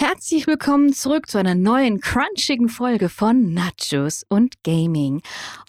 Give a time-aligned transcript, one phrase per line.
[0.00, 5.20] Herzlich willkommen zurück zu einer neuen crunchigen Folge von Nachos und Gaming.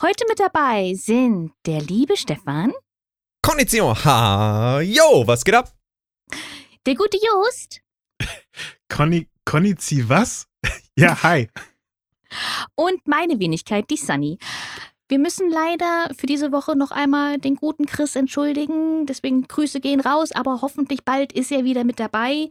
[0.01, 2.71] Heute mit dabei sind der liebe Stefan,
[3.41, 5.73] Kondition, ha, yo, was geht ab?
[6.85, 7.81] der gute Just
[8.87, 10.47] Conny, Konnizi was?
[10.95, 11.49] ja, hi.
[12.75, 14.37] und meine Wenigkeit, die Sunny.
[15.09, 19.05] Wir müssen leider für diese Woche noch einmal den guten Chris entschuldigen.
[19.07, 22.49] Deswegen Grüße gehen raus, aber hoffentlich bald ist er wieder mit dabei.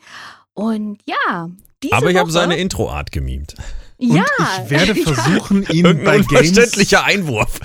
[0.53, 1.49] Und ja,
[1.83, 3.55] diese Aber ich habe seine Introart gemimt.
[3.99, 4.25] Und ja,
[4.65, 7.61] ich werde versuchen, ihn Irgendein bei Games, unverständlicher Einwurf.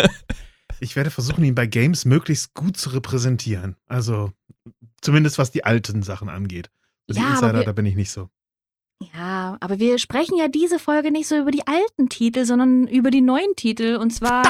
[0.80, 3.76] ich werde versuchen, ihn bei Games möglichst gut zu repräsentieren.
[3.86, 4.32] Also
[5.00, 6.70] zumindest was die alten Sachen angeht.
[7.10, 8.28] Die Ja, aber Insider, wir- da bin ich nicht so.
[9.14, 13.10] Ja, aber wir sprechen ja diese Folge nicht so über die alten Titel, sondern über
[13.10, 13.96] die neuen Titel.
[13.96, 14.42] Und zwar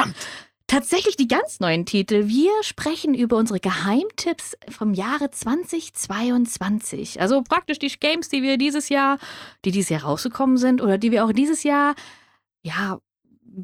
[0.66, 2.29] tatsächlich die ganz neuen Titel.
[2.29, 7.20] Wir sprechen über unsere Geheimtipps vom Jahre 2022.
[7.20, 9.19] Also praktisch die Games, die wir dieses Jahr,
[9.65, 11.95] die dieses Jahr rausgekommen sind oder die wir auch dieses Jahr,
[12.62, 12.98] ja,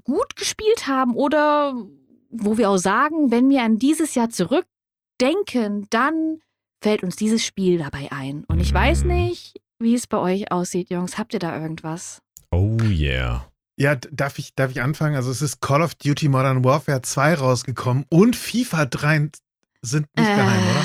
[0.05, 1.75] gut gespielt haben oder
[2.31, 6.39] wo wir auch sagen, wenn wir an dieses Jahr zurückdenken, dann
[6.81, 8.45] fällt uns dieses Spiel dabei ein.
[8.45, 11.19] Und ich weiß nicht, wie es bei euch aussieht, Jungs.
[11.19, 12.23] Habt ihr da irgendwas?
[12.51, 13.52] Oh yeah.
[13.77, 15.17] Ja, darf ich, darf ich anfangen?
[15.17, 19.31] Also es ist Call of Duty Modern Warfare 2 rausgekommen und FIFA 3
[19.83, 20.37] sind nicht Äh.
[20.37, 20.85] geheim, oder?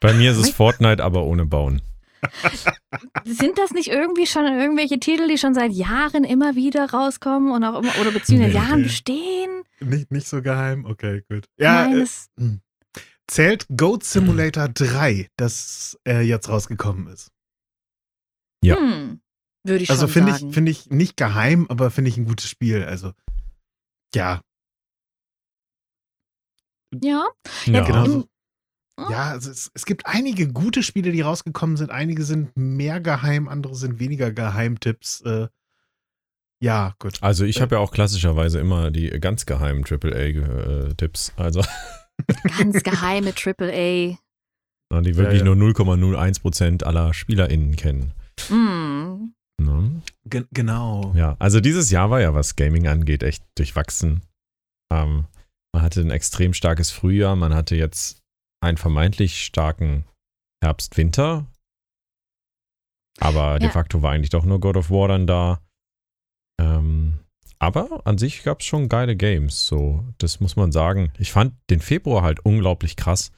[0.00, 1.82] Bei mir ist es Fortnite, aber ohne Bauen.
[3.24, 7.64] Sind das nicht irgendwie schon irgendwelche Titel, die schon seit Jahren immer wieder rauskommen und
[7.64, 8.64] auch immer oder beziehungsweise Nee.
[8.64, 9.62] Jahren bestehen?
[9.80, 10.84] Nicht, nicht so geheim?
[10.84, 11.46] Okay, gut.
[11.58, 12.30] Ja, Nein, äh, das,
[13.26, 17.30] zählt Goat Simulator 3, das äh, jetzt rausgekommen ist.
[18.62, 18.76] Ja.
[18.76, 19.20] hm,
[19.64, 20.52] würde ich Also schon finde ich, sagen.
[20.52, 22.84] finde ich nicht geheim, aber finde ich ein gutes Spiel.
[22.84, 23.12] Also
[24.14, 24.40] ja,
[27.02, 27.26] ja,
[27.66, 28.04] Ja, genau.
[28.04, 28.24] im-
[29.10, 31.90] Ja, also es, es gibt einige gute Spiele, die rausgekommen sind.
[31.90, 35.22] Einige sind mehr geheim, andere sind weniger Geheimtipps.
[35.22, 35.48] Äh,
[36.62, 37.20] ja, gut.
[37.22, 41.32] Also ich habe ja auch klassischerweise immer die ganz geheimen AAA-Tipps.
[41.36, 41.64] Also
[42.58, 44.18] ganz geheime AAA.
[45.00, 45.44] die wirklich ja.
[45.44, 48.12] nur 0,01% aller SpielerInnen kennen.
[48.48, 49.34] Hm.
[49.64, 50.02] Ne?
[50.24, 51.12] Ge genau.
[51.14, 54.22] Ja, also dieses Jahr war ja, was Gaming angeht, echt durchwachsen.
[54.92, 55.26] Ähm,
[55.74, 58.20] man hatte ein extrem starkes Frühjahr, man hatte jetzt
[58.62, 60.04] einen vermeintlich starken
[60.62, 61.46] Herbst-Winter.
[63.20, 63.72] Aber de Ja.
[63.72, 65.60] facto war eigentlich doch nur God of War dann da.
[66.60, 67.18] Ähm,
[67.58, 71.12] aber an sich gab es schon geile Games, so, das muss man sagen.
[71.18, 73.32] Ich fand den Februar halt unglaublich krass.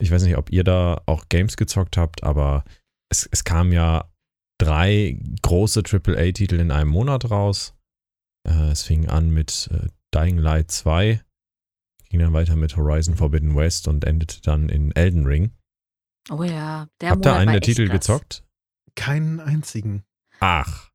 [0.00, 2.64] Ich weiß nicht, ob ihr da auch Games gezockt habt, aber
[3.10, 4.10] es, es kamen ja
[4.64, 7.74] drei große AAA-Titel in einem Monat raus.
[8.48, 11.20] Äh, es fing an mit äh, Dying Light 2,
[12.08, 15.52] ging dann weiter mit Horizon Forbidden West und endete dann in Elden Ring.
[16.30, 17.94] Oh ja, der Habt ihr einen der Titel krass.
[17.94, 18.44] gezockt?
[18.94, 20.04] Keinen einzigen.
[20.40, 20.90] Ach,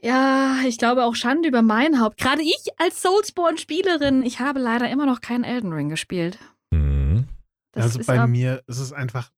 [0.00, 2.18] Ja, ich glaube auch Schande über mein Haupt.
[2.18, 6.38] Gerade ich als Soulsborne-Spielerin, ich habe leider immer noch keinen Elden Ring gespielt.
[6.74, 7.28] hm.
[7.74, 9.30] Das also bei mir ist es einfach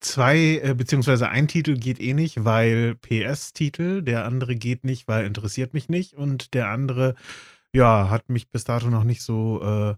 [0.00, 5.26] zwei, äh, beziehungsweise ein Titel geht eh nicht, weil PS-Titel, der andere geht nicht, weil
[5.26, 7.14] interessiert mich nicht und der andere,
[7.72, 9.94] ja, hat mich bis dato noch nicht so äh,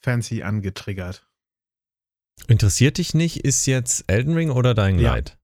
[0.00, 1.26] fancy angetriggert.
[2.46, 5.14] Interessiert dich nicht, ist jetzt Elden Ring oder Dying Ja.
[5.14, 5.38] Light?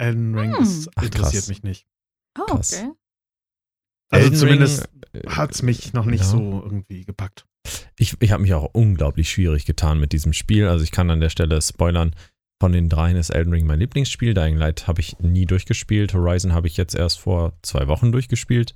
[0.00, 0.62] Elden Ring Hm.
[0.62, 1.48] ist, Ach, interessiert krass.
[1.48, 1.86] mich nicht.
[2.38, 2.72] Oh, krass.
[2.72, 2.90] okay.
[4.08, 6.26] Also Elden zumindest äh, hat es mich noch nicht ja.
[6.30, 7.44] so irgendwie gepackt.
[7.98, 10.66] Ich, ich habe mich auch unglaublich schwierig getan mit diesem Spiel.
[10.68, 12.14] Also ich kann an der Stelle spoilern.
[12.60, 14.34] Von den dreien ist Elden Ring mein Lieblingsspiel.
[14.34, 16.12] Dying Light habe ich nie durchgespielt.
[16.12, 18.74] Horizon habe ich jetzt erst vor zwei Wochen durchgespielt.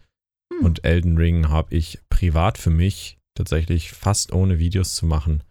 [0.53, 0.65] Hm.
[0.65, 5.43] Und Elden Ring habe ich privat für mich tatsächlich fast ohne Videos zu machen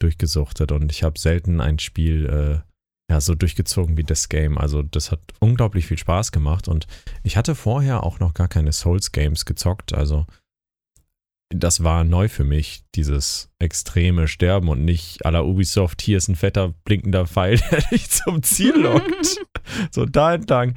[0.00, 0.72] durchgesuchtet.
[0.72, 4.58] Und ich habe selten ein Spiel äh, ja, so durchgezogen wie das Game.
[4.58, 6.66] Also das hat unglaublich viel Spaß gemacht.
[6.66, 6.88] Und
[7.22, 9.92] ich hatte vorher auch noch gar keine Souls-Games gezockt.
[9.92, 10.26] Also
[11.50, 16.36] das war neu für mich, dieses extreme Sterben und nicht la Ubisoft, hier ist ein
[16.36, 19.38] fetter blinkender Pfeil, der dich zum Ziel lockt.
[19.90, 20.74] so da entlang.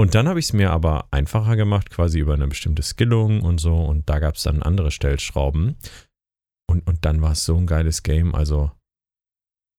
[0.00, 3.58] Und dann habe ich es mir aber einfacher gemacht, quasi über eine bestimmte Skillung und
[3.58, 3.76] so.
[3.76, 5.76] Und da gab es dann andere Stellschrauben.
[6.70, 8.34] Und, und dann war es so ein geiles Game.
[8.34, 8.70] Also,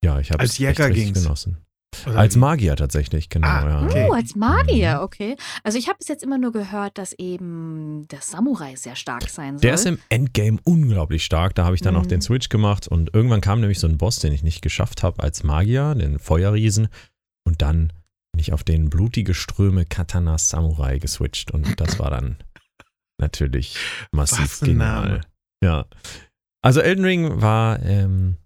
[0.04, 1.24] ja, ich habe es echt ging's.
[1.24, 1.66] genossen.
[2.06, 2.40] Oder Als wie?
[2.40, 3.48] Magier tatsächlich, genau.
[3.48, 3.84] Ah, ja.
[3.86, 4.08] okay.
[4.10, 5.04] Oh, als Magier, Mhm.
[5.04, 5.36] okay.
[5.64, 9.58] Also ich habe bis jetzt immer nur gehört, dass eben der Samurai sehr stark sein
[9.58, 9.62] soll.
[9.62, 11.56] Der ist im Endgame unglaublich stark.
[11.56, 12.10] Da habe ich dann auch Mhm.
[12.10, 15.22] den Switch gemacht und irgendwann kam nämlich so ein Boss, den ich nicht geschafft habe
[15.22, 16.88] als Magier, den Feuerriesen.
[17.46, 17.92] Und dann
[18.32, 22.38] bin ich auf den blutige Ströme Katana Samurai geswitcht und das war dann
[23.20, 23.76] natürlich
[24.12, 24.78] massiv genial.
[25.04, 25.22] Name.
[25.64, 25.86] Ja.
[26.62, 28.38] Also Elden Ring war, ähm,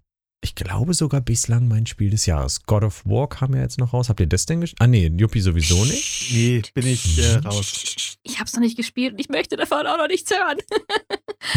[0.44, 2.64] ich glaube sogar bislang mein Spiel des Jahres.
[2.64, 4.08] God of War kam ja jetzt noch raus.
[4.10, 4.80] Habt ihr das denn gespielt?
[4.80, 6.30] Ah, nee, Juppie sowieso nicht.
[6.32, 8.16] Nee, bin ich äh, raus.
[8.22, 10.58] Ich hab's noch nicht gespielt und ich möchte davon auch noch nichts hören.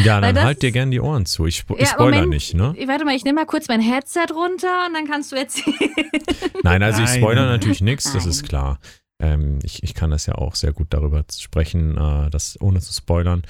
[0.03, 1.45] Ja, dann halt dir gerne die Ohren zu.
[1.45, 2.29] Ich, spo ich Ja, spoiler Moment.
[2.31, 2.75] nicht, ne?
[2.87, 5.73] Warte mal, ich nehme mal kurz mein Headset runter und dann kannst du erzählen.
[6.63, 7.19] Nein, also ich Nein.
[7.19, 8.79] spoiler natürlich nichts, das ist klar.
[9.23, 12.91] Ähm, ich, ich kann das ja auch sehr gut darüber sprechen, äh, das ohne zu
[12.93, 13.43] spoilern.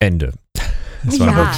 [0.00, 0.32] Ende.
[1.04, 1.52] Das war Ja.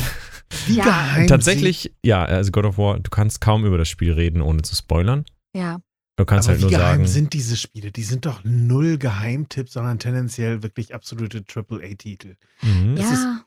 [0.67, 0.85] Wie Ja.
[0.85, 4.63] geheim Tatsächlich, ja, also God of War, du kannst kaum über das Spiel reden, ohne
[4.63, 5.25] zu spoilern.
[5.55, 5.81] Ja.
[6.17, 7.93] Du kannst aber halt wie nur geheim sagen, sind diese Spiele?
[7.93, 12.37] Die sind doch null Geheimtipps, sondern tendenziell wirklich absolute AAA-Titel.
[12.63, 12.97] mhm.
[12.97, 13.45] Es ist- Ja.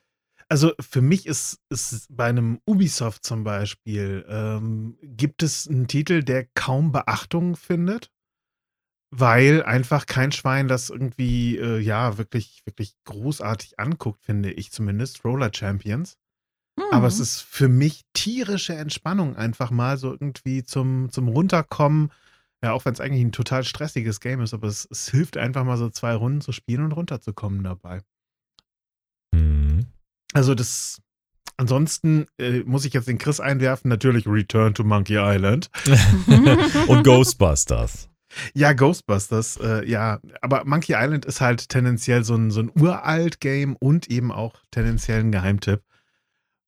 [0.50, 6.22] Also für mich ist es bei einem Ubisoft zum Beispiel, ähm, gibt es einen Titel,
[6.24, 8.10] der kaum Beachtung findet,
[9.12, 15.24] weil einfach kein Schwein das irgendwie, äh, ja, wirklich, wirklich großartig anguckt, finde ich zumindest.
[15.24, 16.18] Roller Champions.
[16.92, 17.24] Aber es Hm.
[17.24, 22.12] ist für mich tierische Entspannung, einfach mal so irgendwie zum, zum Runterkommen.
[22.64, 25.64] Ja, auch wenn es eigentlich ein total stressiges Game ist, aber es, es hilft einfach
[25.66, 28.02] mal so zwei Runden zu spielen und runterzukommen dabei.
[29.34, 29.88] Mhm.
[30.34, 31.00] Also das.
[31.56, 35.70] Ansonsten äh, muss ich jetzt den Chris einwerfen, natürlich Return to Monkey Island.
[36.88, 38.10] Und Ghostbusters.
[38.56, 43.40] Ja, Ghostbusters, äh, ja, aber Monkey Island ist halt tendenziell so ein, so ein uralt
[43.40, 45.84] Game und eben auch tendenziell ein Geheimtipp,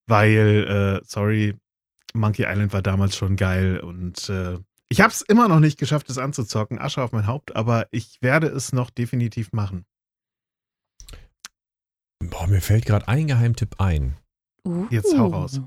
[0.08, 1.56] weil, äh, sorry,
[2.14, 4.58] Monkey Island war damals schon geil und äh,
[4.90, 8.22] ich habe es immer noch nicht geschafft, es anzuzocken, Asche auf mein Haupt, aber ich
[8.22, 9.86] werde es noch definitiv machen.
[12.24, 14.16] Boah, mir fällt gerade ein Geheimtipp ein.
[14.66, 14.88] Uh.
[14.90, 15.62] Jetzt hau raus.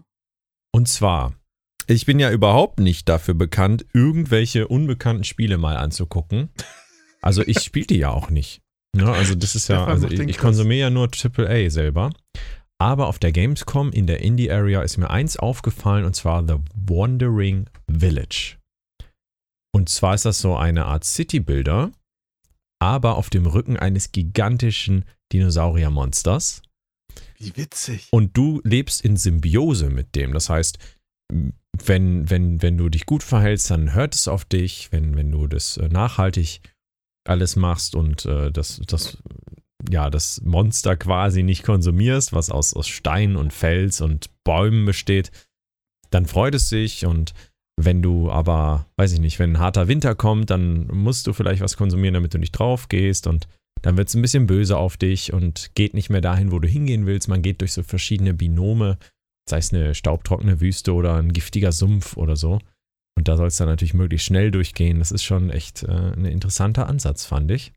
[0.73, 1.35] Und zwar,
[1.87, 6.51] ich bin ja überhaupt nicht dafür bekannt, irgendwelche unbekannten Spiele mal anzugucken.
[7.21, 8.63] Also ich spiele die ja auch nicht.
[8.95, 9.11] Ne?
[9.11, 12.11] Also das ist ja, also ich, ich konsumiere ja nur AAA selber.
[12.81, 17.69] Aber auf der Gamescom in der Indie-Area ist mir eins aufgefallen und zwar The Wandering
[17.91, 18.57] Village.
[19.75, 21.91] Und zwar ist das so eine Art City-Builder,
[22.81, 26.63] aber auf dem Rücken eines gigantischen Dinosauriermonsters.
[27.39, 28.09] Wie witzig.
[28.11, 30.33] Und du lebst in Symbiose mit dem.
[30.33, 30.79] Das heißt,
[31.85, 34.91] wenn, wenn, wenn du dich gut verhältst, dann hört es auf dich.
[34.93, 36.61] Wenn, wenn du das äh, nachhaltig
[37.25, 39.19] alles machst und äh, das, das,
[39.91, 45.31] ja, das Monster quasi nicht konsumierst, was aus, aus Stein und Fels und Bäumen besteht,
[46.11, 47.07] dann freut es sich.
[47.07, 47.35] Und
[47.81, 51.63] wenn du aber, weiß ich nicht, wenn ein harter Winter kommt, dann musst du vielleicht
[51.63, 53.49] was konsumieren, damit du nicht drauf gehst und
[53.83, 56.67] dann wird es ein bisschen böse auf dich und geht nicht mehr dahin, wo du
[56.67, 57.29] hingehen willst.
[57.29, 58.99] Man geht durch so verschiedene Binome,
[59.49, 62.59] sei es eine staubtrockene Wüste oder ein giftiger Sumpf oder so.
[63.17, 64.99] Und da soll es dann natürlich möglichst schnell durchgehen.
[64.99, 67.73] Das ist schon echt äh, ein interessanter Ansatz, fand ich.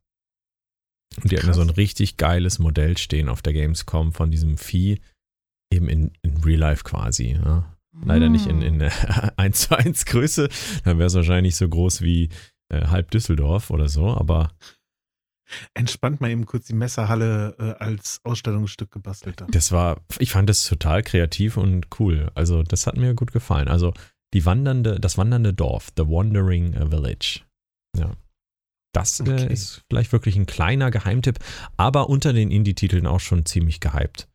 [1.18, 5.02] Und die hatten so ein richtig geiles Modell stehen auf der Gamescom von diesem Vieh,
[5.72, 7.34] eben in, in Real Life quasi.
[7.34, 7.76] Ja.
[8.06, 8.92] Leider nicht in, in äh,
[9.36, 10.50] 1 zu 1 Größe,
[10.86, 12.30] dann wäre es wahrscheinlich so groß wie
[12.70, 14.52] äh, halb Düsseldorf oder so, aber
[15.74, 19.42] Entspannt mal eben kurz die Messerhalle äh, als Ausstellungsstück gebastelt.
[19.42, 19.52] haben.
[19.52, 22.32] Das war, ich fand das total kreativ und cool.
[22.36, 23.68] Also, das hat mir gut gefallen.
[23.68, 23.94] Also,
[24.34, 27.42] die wandernde, das wandernde Dorf, The Wandering Village.
[27.98, 28.12] Ja.
[28.94, 29.54] Das äh, Okay.
[29.54, 31.40] ist vielleicht wirklich ein kleiner Geheimtipp,
[31.78, 34.28] aber unter den Indie-Titeln auch schon ziemlich gehypt.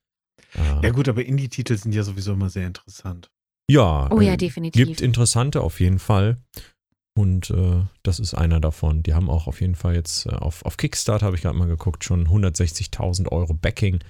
[0.54, 3.30] Äh, Ja gut, aber Indie-Titel sind ja sowieso immer sehr interessant.
[3.70, 4.86] ja, Oh ja, äh, definitiv.
[4.86, 6.36] gibt interessante auf jeden Fall.
[7.18, 9.02] Und äh, das ist einer davon.
[9.02, 11.66] Die haben auch auf jeden Fall jetzt äh, auf, auf Kickstarter, habe ich gerade mal
[11.68, 14.00] geguckt, schon 160.000 Euro Backing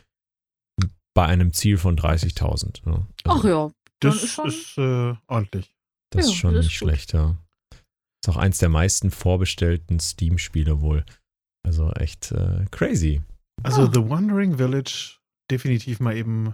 [1.15, 2.81] bei einem Ziel von 30.000.
[2.87, 3.07] Ja.
[3.25, 3.71] Ach Also, ja.
[4.01, 5.73] Dann Das ist schon- ist äh, ordentlich.
[6.11, 6.89] Das Ja, ist schon das ist nicht gut.
[6.91, 7.37] schlecht, ja.
[8.27, 11.05] Ist auch eins der meisten vorbestellten Steam-Spiele wohl.
[11.65, 13.23] Also echt äh, crazy.
[13.63, 13.91] Also Ah.
[13.95, 16.53] The Wandering Village definitiv mal eben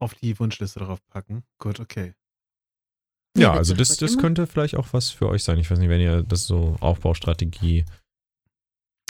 [0.00, 1.44] auf die Wunschliste drauf packen.
[1.58, 2.14] Gut, okay.
[3.36, 5.58] Ja, also das, das könnte vielleicht auch was für euch sein.
[5.58, 7.84] Ich weiß nicht, wenn ihr das so Aufbaustrategie.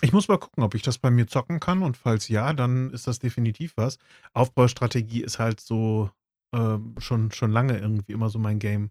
[0.02, 2.90] Ich muss mal gucken, ob ich das bei mir zocken kann und falls ja, dann
[2.90, 3.98] ist das definitiv was.
[4.32, 6.10] Aufbaustrategie ist halt so
[6.52, 8.90] ähm, schon, schon lange irgendwie immer so mein Game,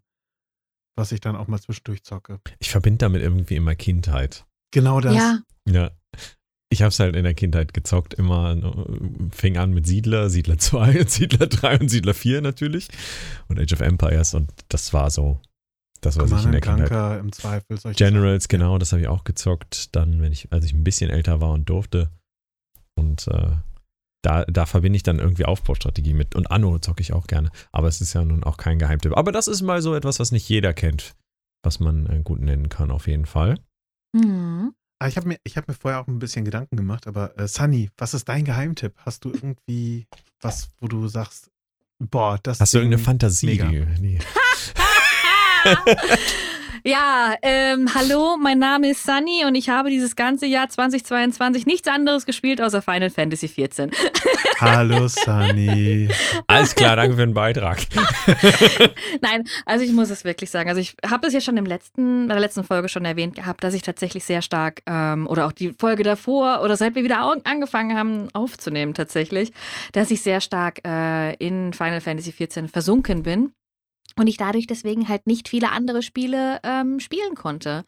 [0.96, 2.40] was ich dann auch mal zwischendurch zocke.
[2.60, 4.46] Ich verbinde damit irgendwie immer Kindheit.
[4.72, 5.16] Genau das.
[5.16, 5.92] Ja, Ja.
[6.72, 10.60] Ich habe es halt in der Kindheit gezockt, immer äh, fing an mit Siedler, Siedler
[10.60, 12.90] 2, Siedler 3 und Siedler 4 natürlich
[13.48, 15.42] und Age of Empires und das war so
[16.02, 17.78] das, was ich in der Kindheit im Zweifel.
[17.78, 18.60] solche Generals, Sachen.
[18.60, 21.52] genau, das habe ich auch gezockt, dann, wenn ich, als ich ein bisschen älter war
[21.52, 22.12] und durfte.
[22.96, 23.52] Und äh,
[24.22, 26.36] da, da verbinde ich dann irgendwie Aufbaustrategie mit.
[26.36, 27.52] Und Anno zocke ich auch gerne.
[27.72, 29.16] Aber es ist ja nun auch kein Geheimtipp.
[29.18, 31.16] Aber das ist mal so etwas, was nicht jeder kennt,
[31.64, 33.56] was man äh, gut nennen kann, auf jeden Fall.
[34.16, 34.74] Hm.
[35.02, 37.48] Ah, ich habe mir, ich hab mir vorher auch ein bisschen Gedanken gemacht, aber äh,
[37.48, 38.94] Sunny, was ist dein Geheimtipp?
[39.06, 40.08] Hast du irgendwie
[40.42, 41.50] was, wo du sagst,
[42.00, 43.46] Boah, das Hast du irgendeine Fantasie?
[43.46, 43.68] mega.
[43.68, 44.20] Die, die,
[46.86, 51.88] Ja, ähm, hallo, mein Name ist Sunny und ich habe dieses ganze Jahr 2022 nichts
[51.90, 53.92] anderes gespielt außer Final Fantasy 14.
[54.60, 56.08] Hallo Sunny.
[56.48, 57.80] alles klar, danke für den Beitrag.
[59.22, 60.70] Nein, also ich muss es wirklich sagen.
[60.70, 63.64] Also ich habe es ja schon im letzten, bei der letzten Folge schon erwähnt gehabt,
[63.64, 67.20] dass ich tatsächlich sehr stark, ähm, oder auch die Folge davor, oder seit wir wieder
[67.44, 69.52] angefangen haben aufzunehmen tatsächlich,
[69.92, 73.52] dass ich sehr stark äh, in Final Fantasy 14 versunken bin.
[74.18, 77.86] Und ich dadurch deswegen halt nicht viele andere Spiele ähm, spielen konnte.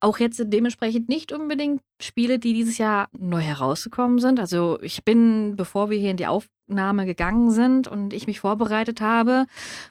[0.00, 4.38] Auch jetzt dementsprechend nicht unbedingt Spiele, die dieses Jahr neu herausgekommen sind.
[4.38, 6.26] Also ich bin, bevor wir hier in die
[6.68, 9.46] Aufnahme gegangen sind und ich mich vorbereitet habe,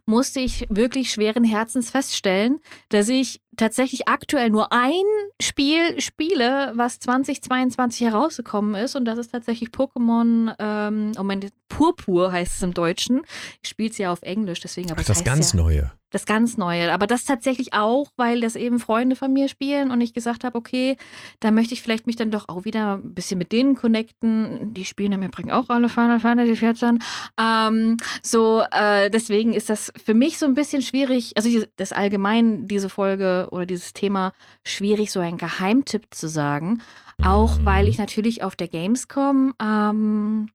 [0.05, 5.03] musste ich wirklich schweren Herzens feststellen, dass ich tatsächlich aktuell nur ein
[5.41, 8.95] Spiel spiele, was 2022 herausgekommen ist.
[8.97, 13.21] Und das ist tatsächlich Pokémon, ähm, oh mein, Purpur heißt es im Deutschen.
[13.63, 15.91] Ich spiele es ja auf Englisch, deswegen aber Ach, das ganz ja, Neue.
[16.15, 16.93] Das ganz Neue.
[16.93, 20.57] Aber das tatsächlich auch, weil das eben Freunde von mir spielen und ich gesagt habe,
[20.57, 20.95] okay,
[21.41, 24.73] da möchte ich vielleicht mich dann doch auch wieder ein bisschen mit denen connecten.
[24.73, 26.99] Die spielen im Übrigen auch alle Final Fantasy 14.
[27.37, 32.65] Ähm, so, äh, deswegen ist das für mich so ein bisschen schwierig, also das allgemein,
[32.65, 34.31] diese Folge oder dieses Thema,
[34.65, 36.81] schwierig, so einen Geheimtipp zu sagen.
[37.21, 40.49] Auch weil ich natürlich auf der Gamescom ähm,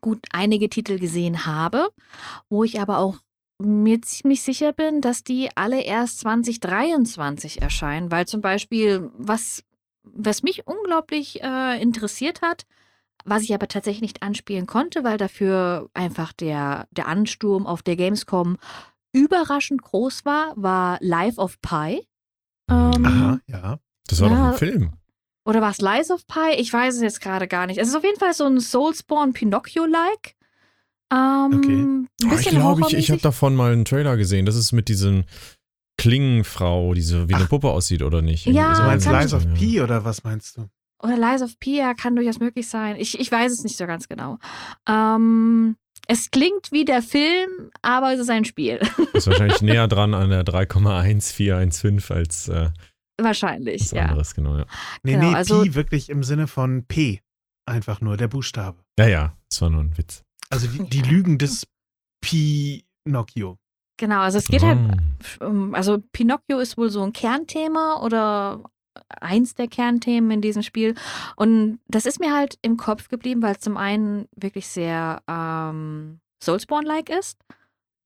[0.00, 1.90] gut einige Titel gesehen habe,
[2.48, 3.18] wo ich aber auch
[3.60, 9.62] mir ziemlich sicher bin, dass die alle erst 2023 erscheinen, weil zum Beispiel, was,
[10.02, 12.64] was mich unglaublich äh, interessiert hat,
[13.24, 17.96] was ich aber tatsächlich nicht anspielen konnte, weil dafür einfach der, der Ansturm auf der
[17.96, 18.56] Gamescom
[19.12, 22.06] überraschend groß war, war Life of Pi.
[22.70, 23.78] Ähm, Aha, ja.
[24.06, 24.34] Das war Ja.
[24.36, 24.92] doch ein Film.
[25.44, 26.54] oder war es Lies of Pi?
[26.56, 27.78] Ich weiß es jetzt gerade gar nicht.
[27.78, 30.34] Es ist auf jeden Fall so ein Soulspawn Pinocchio-like.
[31.12, 31.72] Ähm, Okay.
[31.82, 34.44] Ein Oh, ich bisschen glaube, ich, ich habe davon mal einen Trailer gesehen.
[34.46, 35.24] Das ist mit diesem
[35.98, 37.48] Klingenfrau, die so wie eine Ach.
[37.48, 38.46] Puppe aussieht, oder nicht?
[38.46, 39.50] Ja, so meinst Lies of ja.
[39.54, 40.68] P oder was meinst du?
[41.02, 42.96] Oder Lies of P, ja, kann durchaus möglich sein.
[42.98, 44.38] Ich, ich weiß es nicht so ganz genau.
[44.88, 45.76] Ähm,
[46.06, 48.80] es klingt wie der Film, aber es ist ein Spiel.
[49.14, 52.70] Ist wahrscheinlich näher dran an der 3,1415 als äh,
[53.20, 54.02] Wahrscheinlich, was ja.
[54.06, 54.66] anderes, genau, ja.
[55.02, 57.20] Nee, Genau, nee, also- Pi wirklich im Sinne von P.
[57.66, 58.78] Einfach nur, der Buchstabe.
[58.98, 60.22] Ja, ja, das war nur ein Witz.
[60.50, 61.06] Also die, die Ja.
[61.06, 61.66] Lügen des
[62.20, 63.58] Pinocchio.
[63.98, 64.78] Genau, also es geht halt,
[65.40, 65.44] Oh.
[65.46, 68.62] um- also Pinocchio ist wohl so ein Kernthema oder
[69.20, 70.94] eins der Kernthemen in diesem Spiel.
[71.36, 76.20] Und das ist mir halt im Kopf geblieben, weil es zum einen wirklich sehr ähm,
[76.42, 77.38] Soulspawn-like ist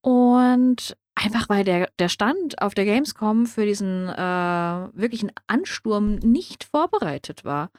[0.03, 6.65] und einfach weil der, der Stand auf der Gamescom für diesen äh, wirklichen Ansturm nicht
[6.65, 7.71] vorbereitet war.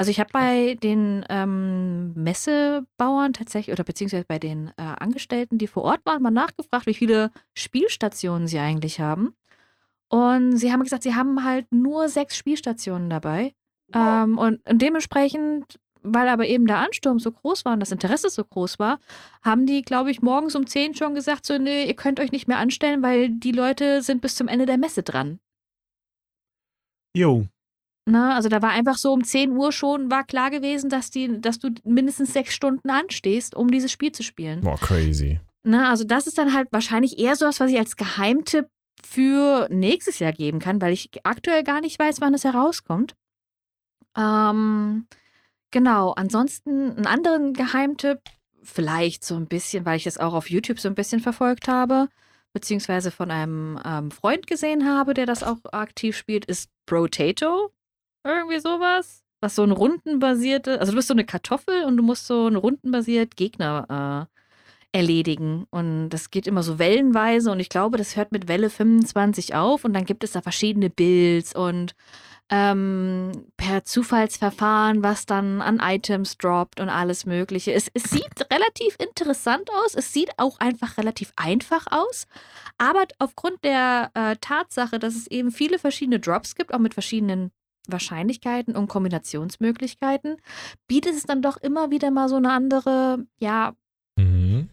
[0.00, 5.66] Also ich habe bei den ähm, Messebauern tatsächlich oder beziehungsweise bei den äh, Angestellten, die
[5.66, 9.34] vor Ort waren, mal nachgefragt, wie viele Spielstationen sie eigentlich haben.
[10.08, 13.52] Und sie haben gesagt, sie haben halt nur sechs Spielstationen dabei.
[13.92, 18.30] Ähm, und, und dementsprechend, weil aber eben der Ansturm so groß war und das Interesse
[18.30, 19.00] so groß war,
[19.42, 22.48] haben die, glaube ich, morgens um 10 schon gesagt, so, nee, ihr könnt euch nicht
[22.48, 25.40] mehr anstellen, weil die Leute sind bis zum Ende der Messe dran.
[27.14, 27.48] Jo.
[28.10, 28.34] Ne?
[28.34, 31.58] Also da war einfach so um 10 Uhr schon, war klar gewesen, dass, die, dass
[31.58, 34.62] du mindestens sechs Stunden anstehst, um dieses Spiel zu spielen.
[34.62, 35.40] Boah, crazy.
[35.62, 35.88] Ne?
[35.88, 38.66] Also das ist dann halt wahrscheinlich eher so was, was ich als Geheimtipp
[39.04, 43.14] für nächstes Jahr geben kann, weil ich aktuell gar nicht weiß, wann es herauskommt.
[44.16, 45.06] Ähm,
[45.70, 48.20] genau, ansonsten einen anderen Geheimtipp,
[48.62, 52.08] vielleicht so ein bisschen, weil ich das auch auf YouTube so ein bisschen verfolgt habe,
[52.52, 57.72] beziehungsweise von einem ähm, Freund gesehen habe, der das auch aktiv spielt, ist Brotato.
[58.24, 59.22] Irgendwie sowas.
[59.40, 62.56] Was so ein rundenbasierte, also du bist so eine Kartoffel und du musst so ein
[62.56, 64.28] rundenbasiert Gegner
[64.92, 65.66] äh, erledigen.
[65.70, 69.84] Und das geht immer so wellenweise und ich glaube, das hört mit Welle 25 auf
[69.84, 71.94] und dann gibt es da verschiedene Builds und
[72.52, 77.72] ähm, per Zufallsverfahren, was dann an Items droppt und alles Mögliche.
[77.72, 79.94] Es, es sieht relativ interessant aus.
[79.94, 82.26] Es sieht auch einfach relativ einfach aus.
[82.76, 87.52] Aber aufgrund der äh, Tatsache, dass es eben viele verschiedene Drops gibt, auch mit verschiedenen
[87.92, 90.36] Wahrscheinlichkeiten und Kombinationsmöglichkeiten,
[90.86, 93.74] bietet es dann doch immer wieder mal so eine andere, ja,
[94.16, 94.68] Mhm.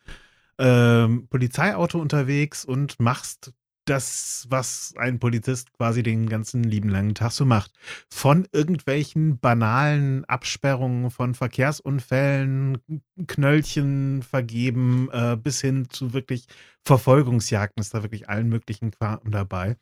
[0.58, 3.52] ähm, Polizeiauto unterwegs und machst
[3.88, 7.72] das, was ein Polizist quasi den ganzen lieben langen Tag so macht.
[8.10, 12.78] Von irgendwelchen banalen Absperrungen von Verkehrsunfällen,
[13.26, 16.46] Knöllchen vergeben, äh, bis hin zu wirklich
[16.84, 19.76] Verfolgungsjagden ist da wirklich allen möglichen Kram dabei.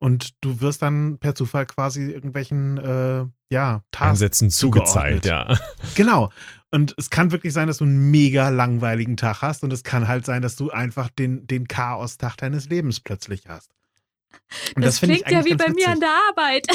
[0.00, 5.58] Und du wirst dann per Zufall quasi irgendwelchen, äh, ja, Tasks zugezeilt, ja.
[5.96, 6.30] Genau.
[6.70, 10.06] Und es kann wirklich sein, dass du einen mega langweiligen Tag hast und es kann
[10.06, 13.72] halt sein, dass du einfach den, den Chaos-Tag deines Lebens plötzlich hast.
[14.76, 16.08] Und Das, finde ich klingt ja wie bei ganz mir an witzig.
[16.08, 16.66] der Arbeit.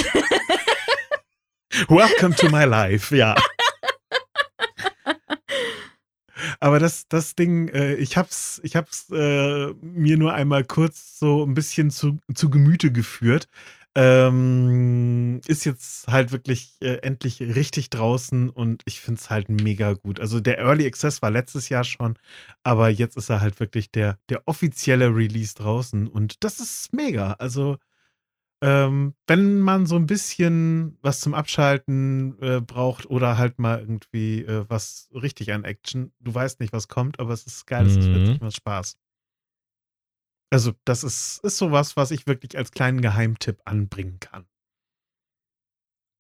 [1.90, 3.36] Welcome to my life, ja.
[6.60, 11.46] Aber das, das Ding, äh, ich hab's, ich hab's äh, mir nur einmal kurz so
[11.46, 13.48] ein bisschen zu, zu Gemüte geführt.
[13.96, 20.20] Ähm, ist jetzt halt wirklich äh, endlich richtig draußen und ich find's halt mega gut.
[20.20, 22.18] Also der Early Access war letztes Jahr schon,
[22.64, 27.34] aber jetzt ist er halt wirklich der, der offizielle Release draußen und das ist mega.
[27.34, 27.78] Also
[28.64, 34.40] ähm, wenn man so ein bisschen was zum Abschalten äh, braucht oder halt mal irgendwie
[34.46, 37.98] äh, was richtig an Action, du weißt nicht, was kommt, aber es ist geil, es
[37.98, 38.14] ist Mhm.
[38.14, 38.98] wirklich macht Spaß.
[40.52, 44.46] Also, das ist, ist sowas, was ich wirklich als kleinen Geheimtipp anbringen kann.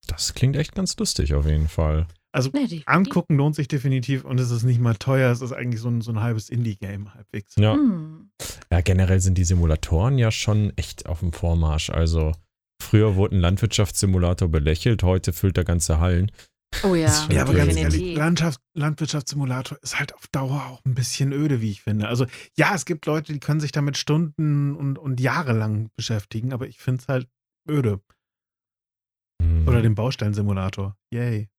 [0.07, 2.07] Das klingt echt ganz lustig auf jeden Fall.
[2.33, 5.51] Also, Nee, die- angucken lohnt sich definitiv und es ist nicht mal teuer, es ist
[5.53, 7.55] eigentlich so ein, so ein halbes Indie-Game halbwegs.
[7.57, 7.75] Ja.
[7.75, 8.31] Hm.
[8.71, 11.89] Ja, generell sind die Simulatoren ja schon echt auf dem Vormarsch.
[11.89, 12.33] Also
[12.81, 16.31] früher wurde ein Landwirtschaftssimulator belächelt, heute füllt er ganze Hallen.
[16.81, 21.31] Oh ja, Ja, aber ganz ehrlich, Landschaft, Landwirtschaftssimulator ist halt auf Dauer auch ein bisschen
[21.31, 22.07] öde, wie ich finde.
[22.07, 22.25] Also
[22.57, 26.67] ja, es gibt Leute, die können sich damit Stunden und, und Jahre lang beschäftigen, aber
[26.67, 27.27] ich finde es halt
[27.69, 28.01] öde.
[29.41, 29.67] Hm.
[29.67, 30.97] Oder den Baustellensimulator.
[31.11, 31.49] Yay.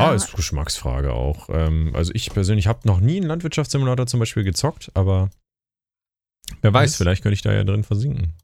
[0.00, 1.48] Ja, ist Geschmacksfrage auch.
[1.50, 5.30] Ähm, also ich persönlich habe noch nie einen Landwirtschaftssimulator zum Beispiel gezockt, aber
[6.62, 6.96] wer weiß, Was?
[6.96, 8.34] vielleicht könnte ich da ja drin versinken.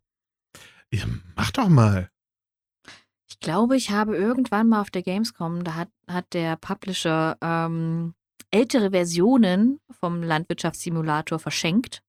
[0.92, 2.10] Ja, mach doch mal.
[3.28, 8.14] Ich glaube, ich habe irgendwann mal auf der Gamescom, da hat, hat der Publisher ähm,
[8.50, 12.02] ältere Versionen vom Landwirtschaftssimulator verschenkt.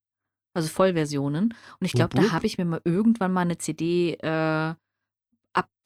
[0.54, 1.54] Also Vollversionen.
[1.78, 2.30] Und ich glaube, Wup, wup.
[2.30, 4.74] da habe ich mir mal irgendwann mal eine CD äh,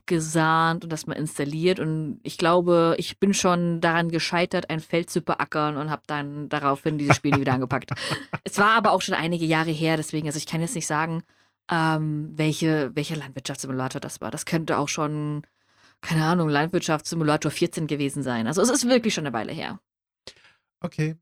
[0.02, 1.80] abgesahnt und das mal installiert.
[1.80, 6.48] Und ich glaube, ich bin schon daran gescheitert, ein Feld zu beackern und habe dann
[6.48, 7.90] daraufhin dieses Spiel wieder angepackt.
[8.44, 11.22] Es war aber auch schon einige Jahre her, deswegen, also ich kann jetzt nicht sagen,
[11.70, 14.30] ähm, welche, welcher Landwirtschaftssimulator das war.
[14.30, 15.42] Das könnte auch schon,
[16.00, 18.46] keine Ahnung, Landwirtschaftssimulator 14 gewesen sein.
[18.46, 19.80] Also es ist wirklich schon eine Weile her.
[20.80, 21.16] Okay.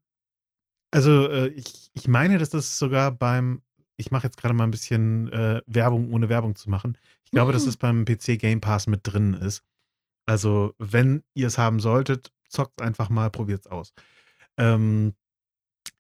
[0.91, 3.63] Also äh, ich, ich meine, dass das sogar beim,
[4.01, 6.97] ich mache jetzt gerade mal ein bisschen äh, Werbung, ohne Werbung zu machen.
[7.25, 7.69] Ich glaube, dass Mhm.
[7.69, 9.63] es beim PC Game Pass mit drin ist.
[10.27, 13.93] Also wenn ihr es haben solltet, zockt einfach mal, probiert es aus.
[14.57, 15.15] Ähm,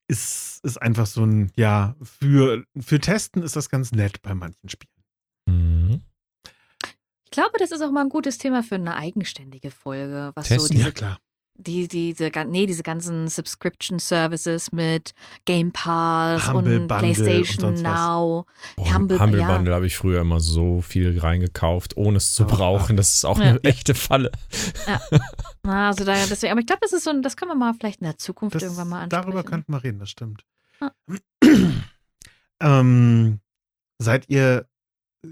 [0.09, 4.69] ist, ist einfach so ein, ja, für, für Testen ist das ganz nett bei manchen
[4.69, 5.05] Spielen.
[5.47, 6.03] Mhm.
[7.25, 10.67] Ich glaube, das ist auch mal ein gutes Thema für eine eigenständige Folge, was Testen?
[10.69, 11.21] so diese, klar.
[11.61, 15.13] Die, diese, gan- nee, diese ganzen Subscription Services mit
[15.45, 17.83] Game Pass Humble und Bundle PlayStation und.
[17.83, 18.47] Now.
[18.77, 19.47] Boah, Humble- Humble ja.
[19.57, 22.97] Bundle habe ich früher immer so viel reingekauft, ohne es zu Aber- brauchen.
[22.97, 23.45] Das ist auch Ja.
[23.51, 24.31] eine echte Falle.
[25.63, 27.75] Na, Also da, deswegen, aber ich glaube, das ist so ein, das können wir mal
[27.75, 29.23] vielleicht in der Zukunft Das, irgendwann mal ansprechen.
[29.23, 30.45] darüber könnten wir reden, das stimmt.
[30.81, 30.91] Ah.
[32.61, 33.41] ähm,
[33.99, 34.67] seid ihr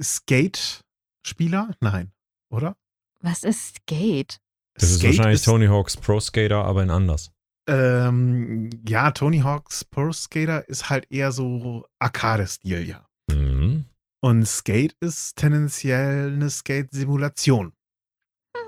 [0.01, 1.71] Skate-Spieler?
[1.81, 2.13] Nein,
[2.51, 2.77] oder?
[3.21, 4.41] Was ist Skate?
[4.79, 7.31] Das ist Skate wahrscheinlich Tony Hawk's Pro Skater, aber in anders.
[7.69, 13.07] ähm, ja, Tony Hawk's Pro Skater ist halt eher so Arcade-Stil, ja.
[13.31, 13.85] Mhm.
[14.21, 17.73] Und Skate ist tendenziell eine Skate-Simulation.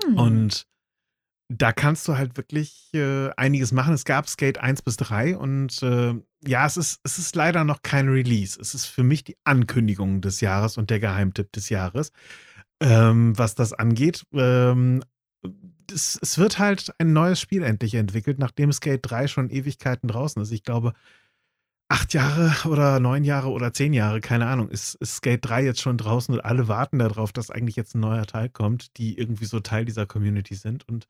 [0.05, 0.17] Hm.
[0.17, 0.67] Und
[1.49, 3.93] da kannst du halt wirklich äh, einiges machen.
[3.93, 6.13] Es gab Skate 1 bis 3 und äh,
[6.47, 8.59] ja, es ist, es ist leider noch kein Release.
[8.59, 12.13] Es ist für mich die Ankündigung des Jahres und der Geheimtipp des Jahres,
[12.81, 14.23] ähm, was das angeht.
[14.33, 15.03] Ähm,
[15.91, 20.41] es, es wird halt ein neues Spiel endlich entwickelt, nachdem Skate 3 schon Ewigkeiten draußen
[20.41, 20.51] ist.
[20.51, 20.93] Ich glaube,
[21.89, 25.81] acht Jahre oder neun Jahre oder zehn Jahre, keine Ahnung, ist, ist Skate 3 jetzt
[25.81, 29.45] schon draußen und alle warten darauf, dass eigentlich jetzt ein neuer Teil kommt, die irgendwie
[29.45, 30.87] so Teil dieser Community sind.
[30.87, 31.07] Und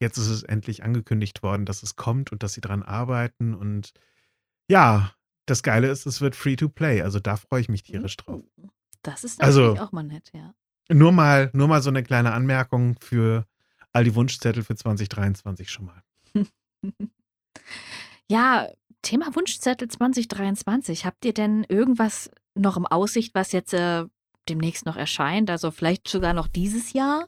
[0.00, 3.54] jetzt ist es endlich angekündigt worden, dass es kommt und dass sie dran arbeiten.
[3.54, 3.92] Und
[4.68, 5.12] ja,
[5.46, 7.00] das Geile ist, es wird free to play.
[7.02, 8.42] Also da freue ich mich tierisch drauf.
[9.02, 10.52] Das ist Also- natürlich auch mal nett, ja.
[10.90, 13.46] Nur mal, nur mal so eine kleine Anmerkung für
[13.92, 16.02] all die Wunschzettel für 2023 schon mal.
[18.30, 18.68] Ja,
[19.02, 21.06] Thema Wunschzettel 2023.
[21.06, 24.04] Habt ihr denn irgendwas noch im Aussicht, was jetzt äh,
[24.48, 25.50] demnächst noch erscheint?
[25.50, 27.26] Also vielleicht sogar noch dieses Jahr?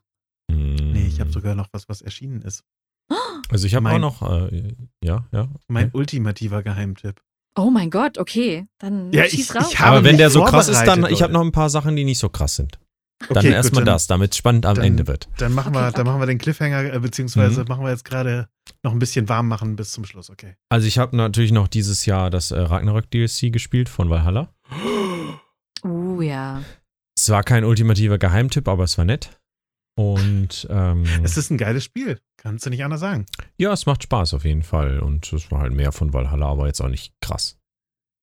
[0.51, 2.63] Nee, ich habe sogar noch was, was erschienen ist.
[3.49, 5.49] Also ich habe auch noch, äh, ja, ja.
[5.67, 5.97] Mein okay.
[5.97, 7.21] ultimativer Geheimtipp.
[7.57, 8.69] Oh mein Gott, okay.
[8.79, 9.73] Dann Ja, schieß ich- raus.
[9.73, 11.97] ich habe Aber wenn der so krass ist, dann, ich habe noch ein paar Sachen,
[11.97, 12.79] die nicht so krass sind.
[13.29, 15.29] Dann Okay, gut, erstmal dann- das, damit es spannend am dann- Ende wird.
[15.39, 17.69] Dann machen, Okay, wir, dann machen wir den Cliffhanger, äh, beziehungsweise Mhm.
[17.69, 18.49] machen wir jetzt gerade
[18.83, 20.57] noch ein bisschen warm machen bis zum Schluss, okay.
[20.71, 24.53] Also ich habe natürlich noch dieses Jahr das äh, Ragnarök DLC gespielt von Valhalla.
[25.83, 26.63] Uh, ja.
[27.17, 29.39] Es war kein ultimativer Geheimtipp, aber es war nett.
[29.97, 33.27] Und ähm, Es ist ein geiles Spiel, kannst du nicht anders sagen.
[33.59, 35.01] ja, es macht Spaß auf jeden Fall.
[35.01, 37.57] Und es war halt mehr von Valhalla, aber jetzt auch nicht krass.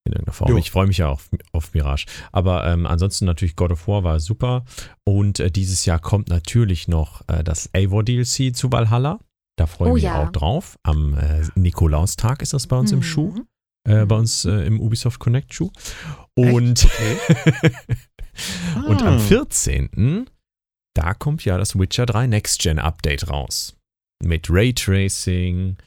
[0.08, 0.50] In irgendeiner Form.
[0.52, 0.58] Jo.
[0.58, 2.06] Ich freue mich ja auf, auf Mirage.
[2.32, 4.64] Aber ähm, ansonsten natürlich God of War war super.
[5.04, 9.20] Und äh, dieses Jahr kommt natürlich noch äh, das Eivor DLC zu Valhalla.
[9.58, 10.24] Da freue ich Oh mich ja.
[10.24, 10.78] auch drauf.
[10.84, 13.04] Am äh, Nikolaustag ist das bei uns im Mhm.
[13.04, 13.36] Schuh.
[13.88, 14.22] Äh, bei Mhm.
[14.22, 15.72] uns äh, im Ubisoft Connect Schuh.
[16.36, 16.88] Und,
[18.88, 19.20] und am Ah.
[19.20, 20.30] 14.
[20.94, 23.76] da kommt ja das Witcher 3 Next Gen Update raus.
[24.24, 25.78] Mit Raytracing,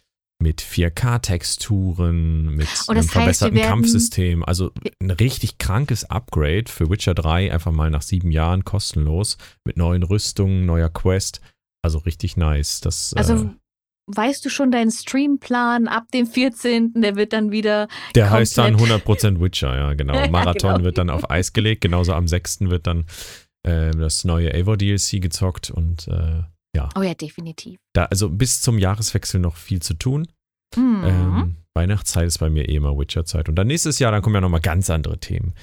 [0.40, 4.44] mit 4K-Texturen, mit das einem heißt, verbesserten Kampfsystem.
[4.44, 9.76] Also ein richtig krankes Upgrade für Witcher 3, einfach mal nach sieben Jahren kostenlos, mit
[9.76, 11.40] neuen Rüstungen, neuer Quest.
[11.82, 12.80] Also richtig nice.
[12.80, 13.48] Das, Also äh,
[14.06, 16.94] weißt du schon deinen Streamplan ab dem 14.
[16.96, 17.88] Der wird dann wieder.
[18.14, 20.14] Der heißt dann komplett- 100% Witcher, ja, genau.
[20.20, 20.84] Ja, Marathon genau.
[20.84, 21.80] wird dann auf Eis gelegt.
[21.82, 22.60] Genauso am 6.
[22.62, 23.06] wird dann
[23.62, 26.42] äh, das neue Eivor DLC gezockt und äh,
[26.96, 27.78] Oh ja, definitiv.
[27.92, 30.26] da, also bis zum Jahreswechsel noch viel zu tun.
[30.76, 31.02] Mhm.
[31.04, 33.48] Ähm, Weihnachtszeit ist bei mir eh immer Witcher-Zeit.
[33.48, 35.54] Und dann nächstes Jahr, dann kommen ja nochmal ganz andere Themen.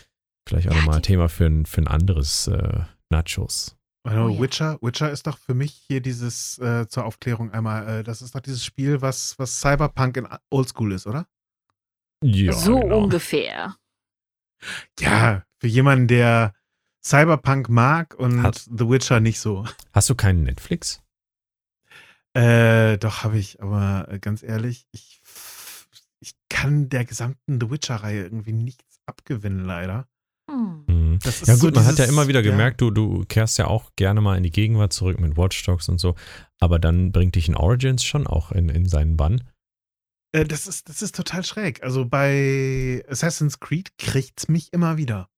[0.48, 3.76] Vielleicht auch Ja, nochmal ein Thema für ein, für ein anderes äh, Nachos.
[4.06, 4.40] Also Oh ja.
[4.40, 8.36] Witcher, Witcher ist doch für mich hier dieses, äh, zur Aufklärung einmal, äh, das ist
[8.36, 11.26] doch dieses Spiel, was, was Cyberpunk in Oldschool ist, oder?
[12.24, 13.04] Ja, so genau.
[13.04, 13.76] ungefähr.
[15.00, 16.54] Ja, für jemanden, der
[17.08, 19.66] Cyberpunk mag und Hat- The Witcher nicht so.
[19.94, 21.02] Hast du keinen Netflix?
[22.34, 25.22] Äh, doch, habe ich, aber äh, ganz ehrlich, ich,
[26.20, 30.08] ich kann der gesamten The Witcher-Reihe irgendwie nichts abgewinnen, leider.
[30.52, 30.84] Hm.
[30.88, 31.20] Mhm.
[31.24, 32.52] Das ist Ja gut, so man hat ja immer wieder ja.
[32.52, 35.88] gemerkt, du, du kehrst ja auch gerne mal in die Gegenwart zurück mit Watch Dogs
[35.88, 36.16] und so,
[36.60, 39.44] aber dann bringt dich ein Origins schon auch in, in seinen Bann.
[40.34, 41.82] Äh, das, ist, das ist total schräg.
[41.84, 45.30] Also bei Assassin's Creed kriegt's mich immer wieder.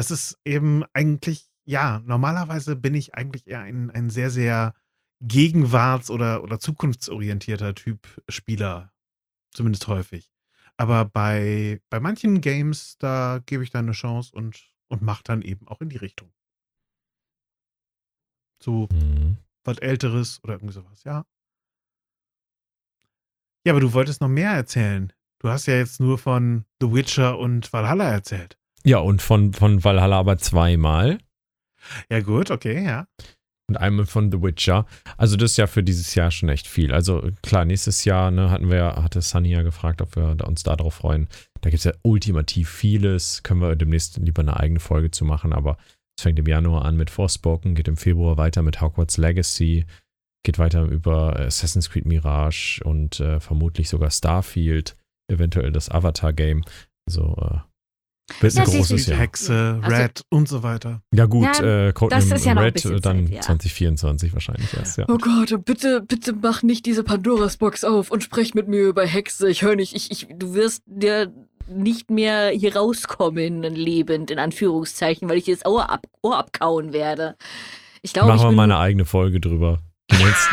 [0.00, 4.72] Das ist eben eigentlich, ja, normalerweise bin ich eigentlich eher ein, ein sehr, sehr
[5.20, 8.94] gegenwarts- oder, oder zukunftsorientierter Typ Spieler.
[9.52, 10.32] Zumindest häufig.
[10.78, 15.42] Aber bei, bei manchen Games, da gebe ich dann eine Chance und, und mache dann
[15.42, 16.32] eben auch in die Richtung.
[18.62, 19.36] So Mhm.
[19.64, 21.26] was Älteres oder irgendwie sowas, ja.
[23.66, 25.12] Ja, aber du wolltest noch mehr erzählen.
[25.40, 28.59] Du hast ja jetzt nur von The Witcher und Valhalla erzählt.
[28.84, 31.18] Ja, und von, von Valhalla aber zweimal.
[32.10, 33.06] Ja, gut, okay, ja.
[33.68, 34.84] Und einmal von The Witcher.
[35.16, 36.92] Also das ist ja für dieses Jahr schon echt viel.
[36.92, 40.64] Also klar, nächstes Jahr ne, hatten wir, hatte Sunny ja gefragt, ob wir da- uns
[40.64, 41.28] darauf freuen.
[41.60, 43.44] Da gibt es ja ultimativ vieles.
[43.44, 45.52] Können wir demnächst lieber eine eigene Folge zu machen.
[45.52, 45.76] Aber
[46.18, 49.84] es fängt im Januar an mit Forspoken, geht im Februar weiter mit Hogwarts Legacy,
[50.44, 54.96] geht weiter über Assassin's Creed Mirage und äh, vermutlich sogar Starfield,
[55.30, 56.64] eventuell das Avatar-Game.
[57.08, 57.58] Also äh,
[58.40, 59.06] wird Ja, ein großes.
[59.06, 59.18] Jahr.
[59.18, 61.02] Hexe, Also- Red und so weiter.
[61.12, 63.40] Ja gut, Ja, äh, Codename das ist ja noch ein Red äh, dann Zeit, ja.
[63.40, 65.04] 2024 wahrscheinlich erst, ja.
[65.08, 69.04] Oh Gott, bitte, bitte mach nicht diese Pandoras Box auf und sprech mit mir über
[69.06, 69.48] Hexe.
[69.50, 71.32] Ich höre nicht, ich, ich, du wirst dir
[71.68, 76.92] nicht mehr hier rauskommen, lebend, in Anführungszeichen, weil ich dir das Ohr, ab, Ohr abkauen
[76.92, 77.36] werde.
[78.02, 79.78] Ich glaube, Machen wir mal eine eigene Folge drüber.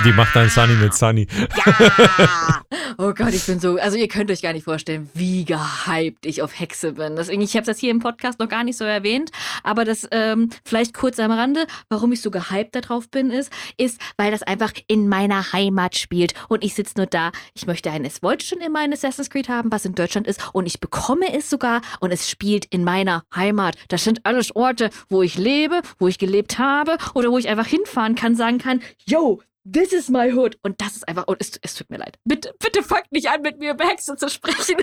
[0.03, 1.27] Die, macht dann Sunny mit Sunny.
[1.57, 2.61] Ja!
[2.99, 6.41] Oh Gott, ich bin so, also ihr könnt euch gar nicht vorstellen, wie gehypt ich
[6.41, 7.15] auf Hexe bin.
[7.15, 9.29] Deswegen, ich habe das hier im Podcast noch gar nicht so erwähnt,
[9.63, 14.01] aber das ähm, vielleicht kurz am Rande, warum ich so gehypt darauf bin, ist, ist,
[14.17, 17.31] weil das einfach in meiner Heimat spielt und ich sitze nur da.
[17.53, 20.41] Ich möchte ein, es wollte schon immer ein Assassin's Creed haben, was in Deutschland ist
[20.53, 23.75] und ich bekomme es sogar und es spielt in meiner Heimat.
[23.89, 27.67] Das sind alles Orte, wo ich lebe, wo ich gelebt habe oder wo ich einfach
[27.67, 29.39] hinfahren kann, sagen kann, yo,
[29.69, 30.57] This is my hood.
[30.63, 32.17] Und das ist einfach, und es, es tut mir leid.
[32.23, 34.77] Bitte, bitte fangt nicht an, mit mir über Hexe zu sprechen.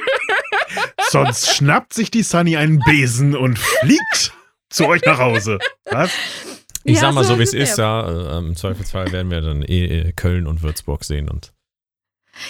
[1.10, 4.32] Sonst schnappt sich die Sunny einen Besen und fliegt
[4.68, 5.58] zu euch nach Hause.
[5.84, 6.10] Was?
[6.84, 8.36] Ich Ja, sag mal so so, wie es ist, ja.
[8.36, 11.30] Äh, Im Zweifelsfall werden wir dann eh äh, Köln und Würzburg sehen.
[11.30, 11.54] Und,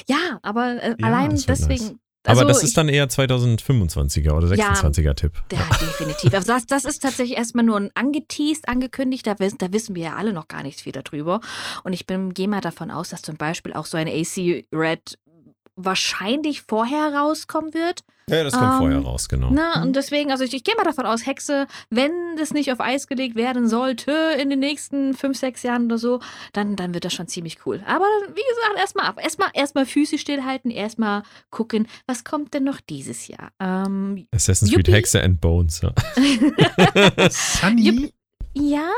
[0.08, 2.38] Ja, aber äh, Ja, allein das wird deswegen.
[2.38, 4.72] aber also das ich- ist dann eher 2025er oder Ja.
[4.72, 5.32] 26er Tipp.
[5.52, 6.32] Ja, definitiv.
[6.34, 9.26] Also das, das ist tatsächlich erstmal nur ein angeteased, angekündigt.
[9.26, 11.40] Da, wissen- da wissen wir ja alle noch gar nicht viel darüber.
[11.84, 15.18] Und ich bin, gehe mal davon aus, dass zum Beispiel auch so ein AC Red
[15.76, 18.04] wahrscheinlich vorher rauskommen wird.
[18.30, 19.50] Ja, das kommt Ähm, vorher raus, genau.
[19.52, 22.80] Na, und deswegen, also ich, ich gehe mal davon aus, Hexe, wenn das nicht auf
[22.80, 26.20] Eis gelegt werden sollte in den nächsten fünf, sechs Jahren oder so,
[26.54, 27.82] dann, dann wird das schon ziemlich cool.
[27.86, 29.20] Aber wie gesagt, erstmal ab.
[29.22, 33.50] Erstmal erstmal Füße stillhalten, erstmal gucken, was kommt denn noch dieses Jahr?
[33.60, 34.88] Ähm, Assassin's Creed.
[34.88, 35.82] Hexe and Bones.
[35.82, 35.92] Ja.
[37.30, 38.12] Sunny, Jupp.
[38.54, 38.88] ja,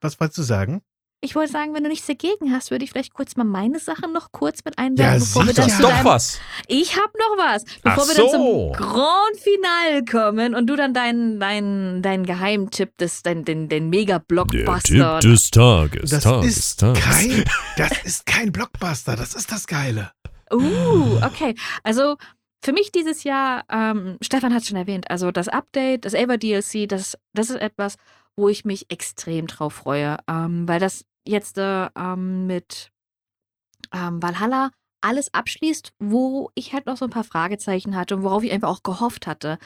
[0.00, 0.82] was wolltest du sagen?
[1.22, 4.12] Ich wollte sagen, wenn du nichts dagegen hast, würde ich vielleicht kurz mal meine Sachen
[4.12, 6.40] noch kurz mit einwerfen, Ja, bevor wir dann Das zu doch deinem was.
[6.66, 7.64] Ich habe noch was.
[7.82, 8.72] Bevor Ach wir dann so.
[8.72, 13.90] zum Grand Finale kommen und du dann deinen dein, dein Geheimtipp, des, dein, den, den
[13.90, 15.18] Mega-Blockbuster.
[15.18, 16.10] des Tages.
[16.10, 17.02] Das Tages, ist, Tages.
[17.04, 17.44] kein,
[17.76, 20.12] das ist kein Blockbuster, das ist das Geile.
[20.52, 21.54] Uh, okay.
[21.84, 22.16] Also
[22.62, 26.36] für mich dieses Jahr, ähm, Stefan hat es schon erwähnt, also das Update, das Ava
[26.38, 27.96] DLC, das, das ist etwas,
[28.36, 32.90] wo ich mich extrem drauf freue, ähm, weil das jetzt äh, ähm, mit
[33.92, 38.42] ähm, Valhalla alles abschließt, wo ich halt noch so ein paar Fragezeichen hatte und worauf
[38.42, 39.58] ich einfach auch gehofft hatte.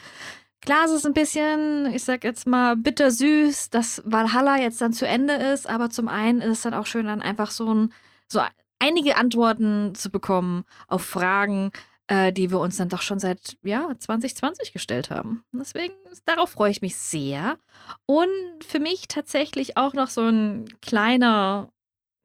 [0.60, 5.06] Klar, es ist ein bisschen, ich sag jetzt mal, bittersüß, dass Valhalla jetzt dann zu
[5.06, 7.92] Ende ist, aber zum einen ist es dann auch schön, dann einfach so ein,
[8.28, 8.40] so
[8.78, 11.70] einige Antworten zu bekommen auf Fragen,
[12.08, 15.44] äh, die wir uns dann doch schon seit ja, 2020 gestellt haben.
[15.52, 15.94] Deswegen,
[16.26, 17.58] darauf freue ich mich sehr.
[18.06, 18.28] Und
[18.66, 21.70] für mich tatsächlich auch noch so ein kleiner,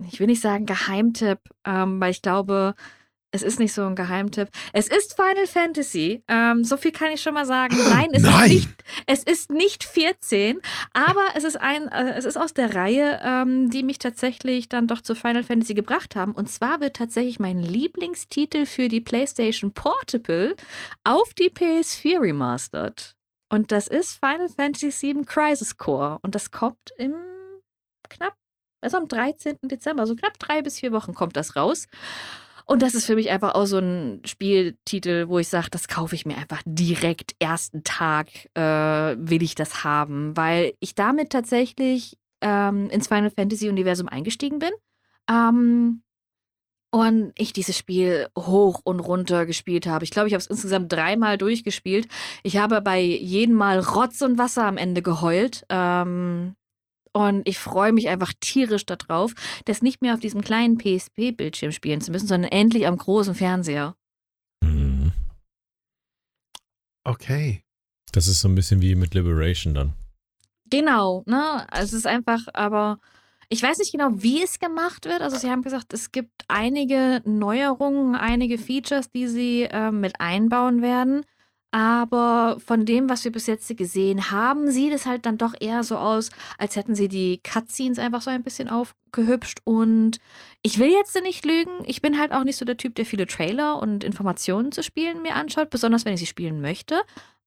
[0.05, 2.75] ich will nicht sagen Geheimtipp, ähm, weil ich glaube,
[3.31, 4.49] es ist nicht so ein Geheimtipp.
[4.73, 6.23] Es ist Final Fantasy.
[6.27, 7.75] Ähm, so viel kann ich schon mal sagen.
[7.89, 8.43] Nein, es Nein.
[8.43, 8.83] ist nicht.
[9.05, 10.59] Es ist nicht 14,
[10.93, 14.87] aber es ist ein, äh, es ist aus der Reihe, ähm, die mich tatsächlich dann
[14.87, 16.33] doch zu Final Fantasy gebracht haben.
[16.33, 20.55] Und zwar wird tatsächlich mein Lieblingstitel für die PlayStation Portable
[21.03, 23.15] auf die PS4 remastered.
[23.51, 26.19] Und das ist Final Fantasy VII Crisis Core.
[26.21, 27.15] Und das kommt im
[28.09, 28.35] knapp,
[28.81, 29.57] also am 13.
[29.63, 31.87] Dezember, so knapp drei bis vier Wochen kommt das raus.
[32.69, 36.13] Und das ist für mich einfach auch so ein Spieltitel, wo ich sage, das kaufe
[36.13, 42.15] ich mir einfach direkt ersten Tag, äh, will ich das haben, weil ich damit tatsächlich
[42.41, 44.69] ähm, ins Final Fantasy Universum eingestiegen bin.
[45.27, 46.03] Ähm,
[46.91, 50.03] und ich dieses Spiel hoch und runter gespielt habe.
[50.03, 52.07] Ich glaube, ich habe es insgesamt dreimal durchgespielt.
[52.43, 55.65] Ich habe bei jedem Mal Rotz und Wasser am Ende geheult.
[55.69, 56.55] Ähm,
[57.13, 59.33] und ich freue mich einfach tierisch darauf,
[59.65, 63.95] das nicht mehr auf diesem kleinen PSP-Bildschirm spielen zu müssen, sondern endlich am großen Fernseher.
[64.61, 65.11] Mhm.
[67.03, 67.63] Okay.
[68.11, 69.93] Das ist so ein bisschen wie mit Liberation dann.
[70.69, 71.65] Genau, ne?
[71.71, 72.99] Es ist einfach, aber
[73.49, 75.21] ich weiß nicht genau, wie es gemacht wird.
[75.21, 80.81] Also sie haben gesagt, es gibt einige Neuerungen, einige Features, die sie äh, mit einbauen
[80.81, 81.25] werden.
[81.71, 85.83] Aber von dem, was wir bis jetzt gesehen haben, sieht es halt dann doch eher
[85.83, 89.59] so aus, als hätten sie die Cutscenes einfach so ein bisschen aufgehübscht.
[89.65, 90.19] Und
[90.63, 91.83] ich will jetzt nicht lügen.
[91.85, 95.21] Ich bin halt auch nicht so der Typ, der viele Trailer und Informationen zu Spielen
[95.21, 97.01] mir anschaut, besonders wenn ich sie spielen möchte.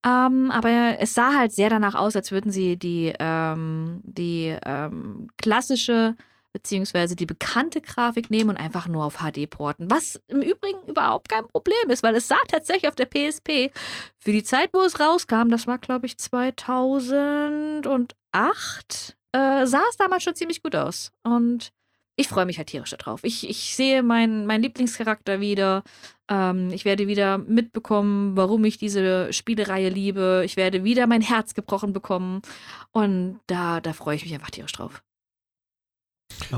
[0.05, 5.29] Ähm, aber es sah halt sehr danach aus, als würden sie die, ähm, die ähm,
[5.37, 6.17] klassische
[6.53, 9.91] beziehungsweise die bekannte Grafik nehmen und einfach nur auf HD porten.
[9.91, 13.71] Was im Übrigen überhaupt kein Problem ist, weil es sah tatsächlich auf der PSP
[14.19, 20.23] für die Zeit, wo es rauskam, das war glaube ich 2008, äh, sah es damals
[20.23, 21.13] schon ziemlich gut aus.
[21.23, 21.73] Und
[22.17, 23.25] ich freue mich halt tierisch darauf.
[23.25, 25.83] Ich, ich sehe meinen mein Lieblingscharakter wieder.
[26.29, 30.43] Ähm, ich werde wieder mitbekommen, warum ich diese Spielereihe liebe.
[30.45, 32.43] Ich werde wieder mein Herz gebrochen bekommen.
[32.91, 35.03] Und da, da freue ich mich einfach tierisch drauf.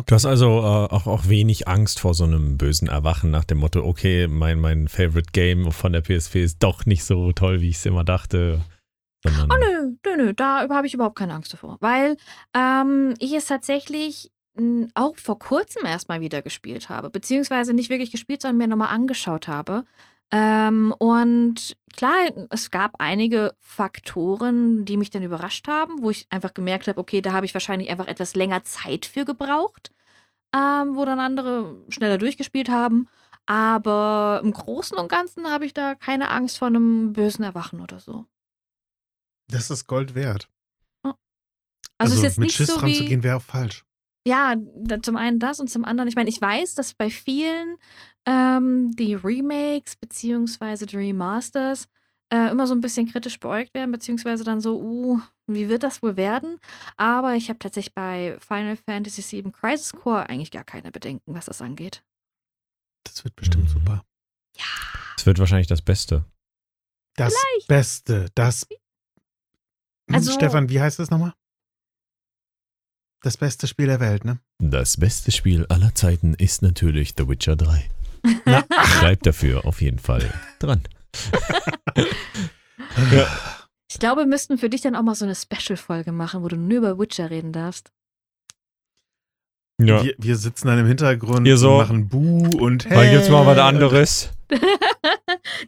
[0.06, 3.58] Du hast also äh, auch, auch wenig Angst vor so einem bösen Erwachen nach dem
[3.58, 7.68] Motto, okay, mein, mein Favorite Game von der PSP ist doch nicht so toll, wie
[7.68, 8.60] ich es immer dachte.
[9.22, 11.78] Sondern, Oh nö, nö, nö, da habe ich überhaupt keine Angst davor.
[11.80, 12.16] Weil
[12.54, 17.10] ähm, ich es tatsächlich m, auch vor kurzem erstmal wieder gespielt habe.
[17.10, 19.84] Beziehungsweise nicht wirklich gespielt, sondern mir nochmal angeschaut habe.
[20.34, 22.12] Ähm, und klar,
[22.50, 27.20] es gab einige Faktoren, die mich dann überrascht haben, wo ich einfach gemerkt habe, okay,
[27.20, 29.92] da habe ich wahrscheinlich einfach etwas länger Zeit für gebraucht,
[30.52, 33.08] ähm, wo dann andere schneller durchgespielt haben.
[33.46, 38.00] Aber im Großen und Ganzen habe ich da keine Angst vor einem bösen Erwachen oder
[38.00, 38.26] so.
[39.46, 40.48] Das ist Gold wert.
[41.96, 42.96] Also, jetzt mit Schiss so dran wie.
[42.96, 43.84] zu gehen wäre auch falsch.
[44.26, 44.56] Ja,
[45.02, 47.76] zum einen das und zum anderen, ich meine, ich weiß, dass bei vielen
[48.26, 51.88] ähm, die Remakes beziehungsweise die Remasters
[52.32, 56.02] äh, immer so ein bisschen kritisch beäugt werden, beziehungsweise dann so, uh, wie wird das
[56.02, 56.58] wohl werden?
[56.96, 61.44] Aber ich habe tatsächlich bei Final Fantasy VII Crisis Core eigentlich gar keine Bedenken, was
[61.46, 62.02] das angeht.
[63.04, 63.68] Das wird bestimmt Mhm.
[63.68, 64.04] super.
[65.18, 66.24] Es wird wahrscheinlich das Beste.
[67.16, 67.34] Das
[67.68, 68.66] Beste, das.
[70.08, 71.34] Hm, Also- Stefan, wie heißt das nochmal?
[73.22, 74.38] Das beste Spiel der Welt, ne?
[74.58, 77.88] Das beste Spiel aller Zeiten ist natürlich The Witcher 3.
[78.44, 78.64] Na,
[79.00, 80.82] Bleibt dafür auf jeden Fall dran.
[83.90, 86.56] Ich glaube, wir müssten für dich dann auch mal so eine Special-Folge machen, wo du
[86.56, 87.92] nur über Witcher reden darfst.
[89.80, 90.04] Ja.
[90.04, 92.96] Wir, wir sitzen dann im Hintergrund Ihr so- und machen Buh und hey.
[92.96, 94.30] Dann gibt's mal was anderes.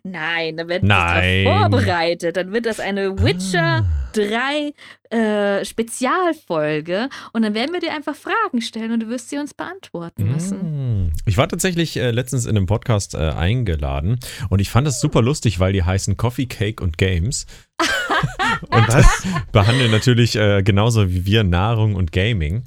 [0.04, 1.44] Nein, dann wird Nein.
[1.44, 2.36] das vorbereitet.
[2.36, 3.84] Dann wird das eine Witcher Ah.
[4.12, 4.72] 3
[5.10, 9.52] äh, Spezialfolge und dann werden wir dir einfach Fragen stellen und du wirst sie uns
[9.54, 11.06] beantworten müssen.
[11.06, 11.12] Mm.
[11.26, 15.20] Ich war tatsächlich äh, letztens in einem Podcast äh, eingeladen und ich fand das super
[15.20, 17.46] lustig, weil die heißen Coffee, Cake und Games.
[18.70, 19.26] und Was?
[19.52, 22.64] behandeln natürlich äh, genauso wie wir Nahrung und Gaming.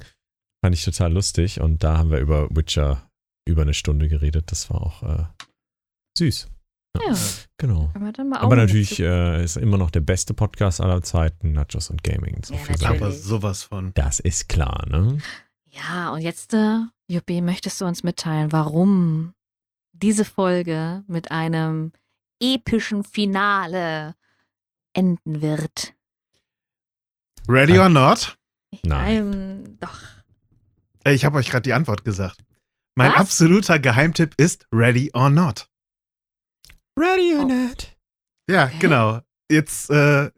[0.62, 3.10] Fand ich total lustig und da haben wir über Witcher
[3.46, 4.50] über eine Stunde geredet.
[4.52, 5.24] Das war auch äh,
[6.18, 6.48] süß.
[6.96, 7.14] Ja,
[7.56, 7.90] Genau.
[8.12, 12.02] dann mal Aber natürlich äh, ist immer noch der beste Podcast aller Zeiten, Nachos und
[12.02, 12.42] Gaming.
[12.44, 12.84] So Ja, viel.
[12.86, 13.92] Aber sowas von.
[13.94, 15.18] Das ist klar, ne?
[15.70, 19.34] Ja, und jetzt, äh, Juppie, möchtest du uns mitteilen, warum
[19.92, 21.92] diese Folge mit einem
[22.42, 24.14] epischen Finale
[24.92, 25.94] enden wird?
[27.48, 28.36] Ready or not?
[28.84, 29.16] Nein.
[29.16, 29.98] Ähm, doch.
[31.04, 32.42] Äh, Ich habe euch gerade die Antwort gesagt.
[32.96, 33.20] Mein Was?
[33.20, 35.68] absoluter Geheimtipp ist Ready or not.
[36.98, 37.96] Ready or not?
[38.48, 38.78] Ja, Hä?
[38.80, 39.20] genau.
[39.50, 40.30] Jetzt, äh,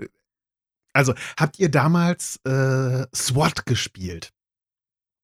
[0.94, 4.32] also habt ihr damals äh, SWAT gespielt?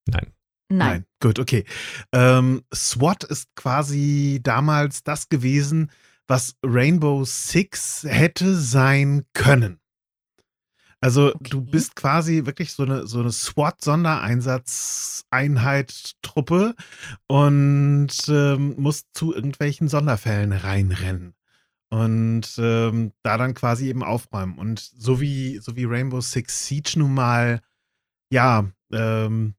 [0.06, 0.32] Nein.
[0.70, 1.06] Nein.
[1.20, 1.64] Gut, okay.
[2.12, 5.90] Ähm, SWAT ist quasi damals das gewesen,
[6.26, 9.80] was Rainbow Six hätte sein können.
[11.00, 11.70] Also du Okay.
[11.70, 16.74] bist quasi wirklich so eine, so eine SWAT-Sondereinsatzeinheit, Truppe
[17.28, 21.34] und ähm, musst zu irgendwelchen Sonderfällen reinrennen.
[21.90, 24.58] Und ähm, da dann quasi eben aufräumen.
[24.58, 27.60] Und so wie, so wie Rainbow Six Siege nun mal,
[28.32, 29.54] ja, ähm,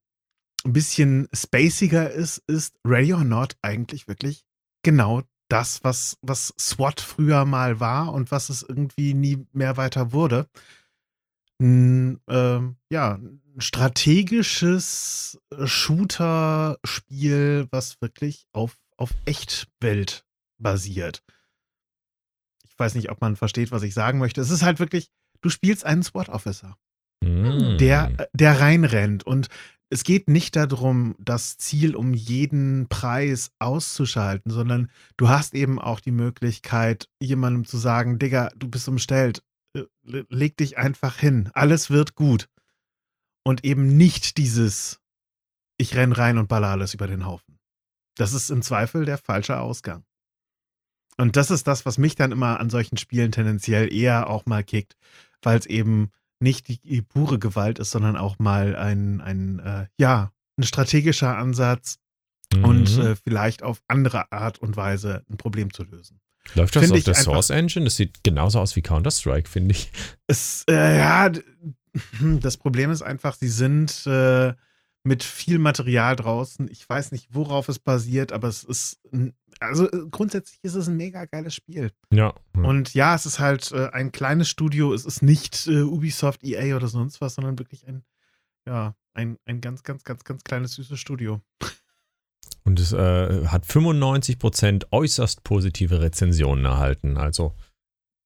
[0.65, 4.43] ein bisschen spaciger ist, ist Ready or Not eigentlich wirklich
[4.83, 10.11] genau das, was, was SWAT früher mal war und was es irgendwie nie mehr weiter
[10.11, 10.47] wurde.
[11.61, 20.25] Ein, ähm, ja, ein strategisches Shooter-Spiel, was wirklich auf, auf Echtwelt
[20.57, 21.21] basiert.
[22.63, 24.39] Ich weiß nicht, ob man versteht, was ich sagen möchte.
[24.39, 25.09] Es ist halt wirklich,
[25.41, 26.77] du spielst einen SWAT-Officer
[27.23, 27.77] Mm.
[27.77, 29.25] der, der reinrennt.
[29.25, 29.47] Und
[29.89, 35.99] es geht nicht darum, das Ziel um jeden Preis auszuschalten, sondern du hast eben auch
[35.99, 39.41] die Möglichkeit, jemandem zu sagen, Digga, du bist umstellt, äh,
[40.03, 42.49] leg dich einfach hin, alles wird gut.
[43.43, 44.99] Und eben nicht dieses,
[45.77, 47.59] ich renn rein und baller alles über den Haufen.
[48.15, 50.03] Das ist im Zweifel der falsche Ausgang.
[51.17, 54.63] Und das ist das, was mich dann immer an solchen Spielen tendenziell eher auch mal
[54.63, 54.95] kickt,
[55.41, 59.87] weil es eben nicht die, die pure Gewalt ist, sondern auch mal ein, ein äh,
[59.97, 61.97] ja, ein strategischer Ansatz
[62.63, 63.01] und Mhm.
[63.01, 66.19] äh, vielleicht auf andere Art und Weise ein Problem zu lösen.
[66.55, 67.85] Läuft das auf der einfach- Source Engine?
[67.85, 69.91] Das sieht genauso aus wie Counter-Strike, finde ich.
[70.27, 71.43] Es, äh, ja, d-
[72.21, 74.53] das Problem ist einfach, sie sind äh,
[75.03, 76.69] mit viel Material draußen.
[76.71, 78.99] Ich weiß nicht, worauf es basiert, aber es ist,
[79.59, 81.91] also äh, grundsätzlich ist es ein mega geiles Spiel.
[82.11, 82.33] Ja.
[82.53, 84.93] Und ja, es ist halt äh, ein kleines Studio.
[84.93, 88.03] Es ist nicht äh, Ubisoft, EA oder sonst was, sondern wirklich ein,
[88.67, 91.41] ja, ein, ein ganz, ganz, ganz, ganz kleines, süßes Studio.
[92.63, 97.17] Und es äh, hat 95% äußerst positive Rezensionen erhalten.
[97.17, 97.55] Also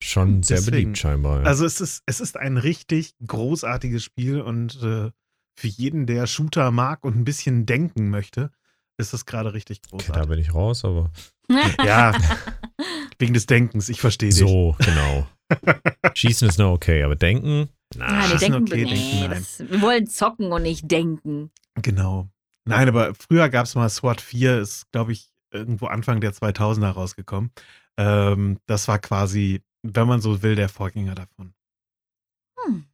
[0.01, 0.71] schon sehr Deswegen.
[0.77, 1.41] beliebt scheinbar.
[1.41, 1.45] Ja.
[1.45, 5.11] Also es ist, es ist ein richtig großartiges Spiel und äh,
[5.57, 8.51] für jeden, der Shooter mag und ein bisschen denken möchte,
[8.97, 10.29] ist es gerade richtig okay, da großartig.
[10.29, 11.11] bin ich raus, aber
[11.85, 12.13] Ja,
[13.19, 14.39] wegen des Denkens, ich verstehe dich.
[14.39, 15.27] so, genau.
[16.15, 19.29] Schießen ist noch okay, aber denken, Ja, na, die ist denken, okay, nee, denken, nein.
[19.29, 21.51] das, wir wollen zocken und nicht denken.
[21.81, 22.27] Genau.
[22.65, 26.89] Nein, aber früher gab es mal SWAT 4, ist, glaube ich, irgendwo Anfang der 2000er
[26.89, 27.51] rausgekommen.
[27.97, 31.53] Ähm, das war quasi, wenn man so will, der Vorgänger davon.
[32.59, 32.85] Hm.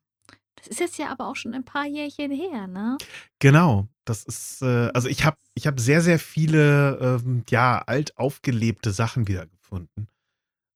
[0.55, 2.97] Das ist jetzt ja aber auch schon ein paar Jährchen her, ne?
[3.39, 8.17] Genau, das ist, äh, also ich habe ich hab sehr, sehr viele, ähm, ja, alt
[8.17, 10.09] aufgelebte Sachen wiedergefunden.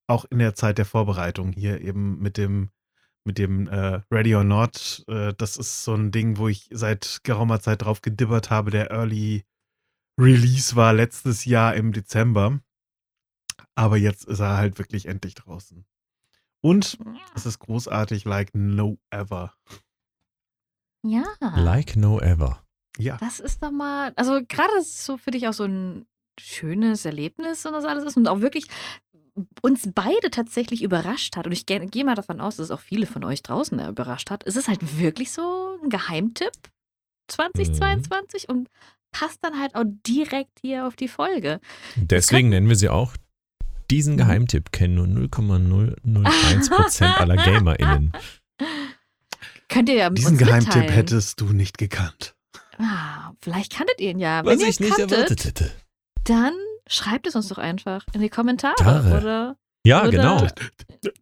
[0.07, 2.69] Auch in der Zeit der Vorbereitung hier eben mit dem,
[3.25, 5.03] mit dem äh, Ready or Not.
[5.07, 8.71] Äh, das ist so ein Ding, wo ich seit geraumer Zeit drauf gedibbert habe.
[8.71, 9.43] Der Early
[10.19, 12.59] Release war letztes Jahr im Dezember.
[13.75, 15.85] Aber jetzt ist er halt wirklich endlich draußen.
[16.61, 16.97] Und
[17.35, 19.53] es ist großartig, like no ever.
[21.05, 21.25] Ja.
[21.55, 22.63] Like no ever.
[22.97, 23.17] Ja.
[23.17, 26.05] Das ist doch mal, also gerade ist es so für dich auch so ein
[26.39, 28.67] schönes Erlebnis und das alles ist und auch wirklich
[29.61, 31.45] uns beide tatsächlich überrascht hat.
[31.45, 34.29] Und ich gehe geh mal davon aus, dass es auch viele von euch draußen überrascht
[34.29, 34.45] hat.
[34.45, 36.51] Es ist halt wirklich so ein Geheimtipp
[37.29, 38.69] 2022 und
[39.11, 41.59] passt dann halt auch direkt hier auf die Folge.
[41.95, 43.13] Deswegen nennen wir sie auch.
[43.91, 48.11] Diesen Geheimtipp kennen nur 0,001% aller GamerInnen.
[49.69, 50.93] Könnt ihr ja Diesen uns Geheimtipp mitteilen.
[50.93, 52.35] hättest du nicht gekannt.
[52.77, 54.43] Ah, vielleicht kanntet ihr ihn ja.
[54.45, 55.71] Was Wenn ihr ich nicht kanntet, erwartet hätte.
[56.23, 56.53] dann
[56.93, 59.17] schreibt es uns doch einfach in die Kommentare Tare.
[59.17, 60.47] oder Ja, Oder- genau.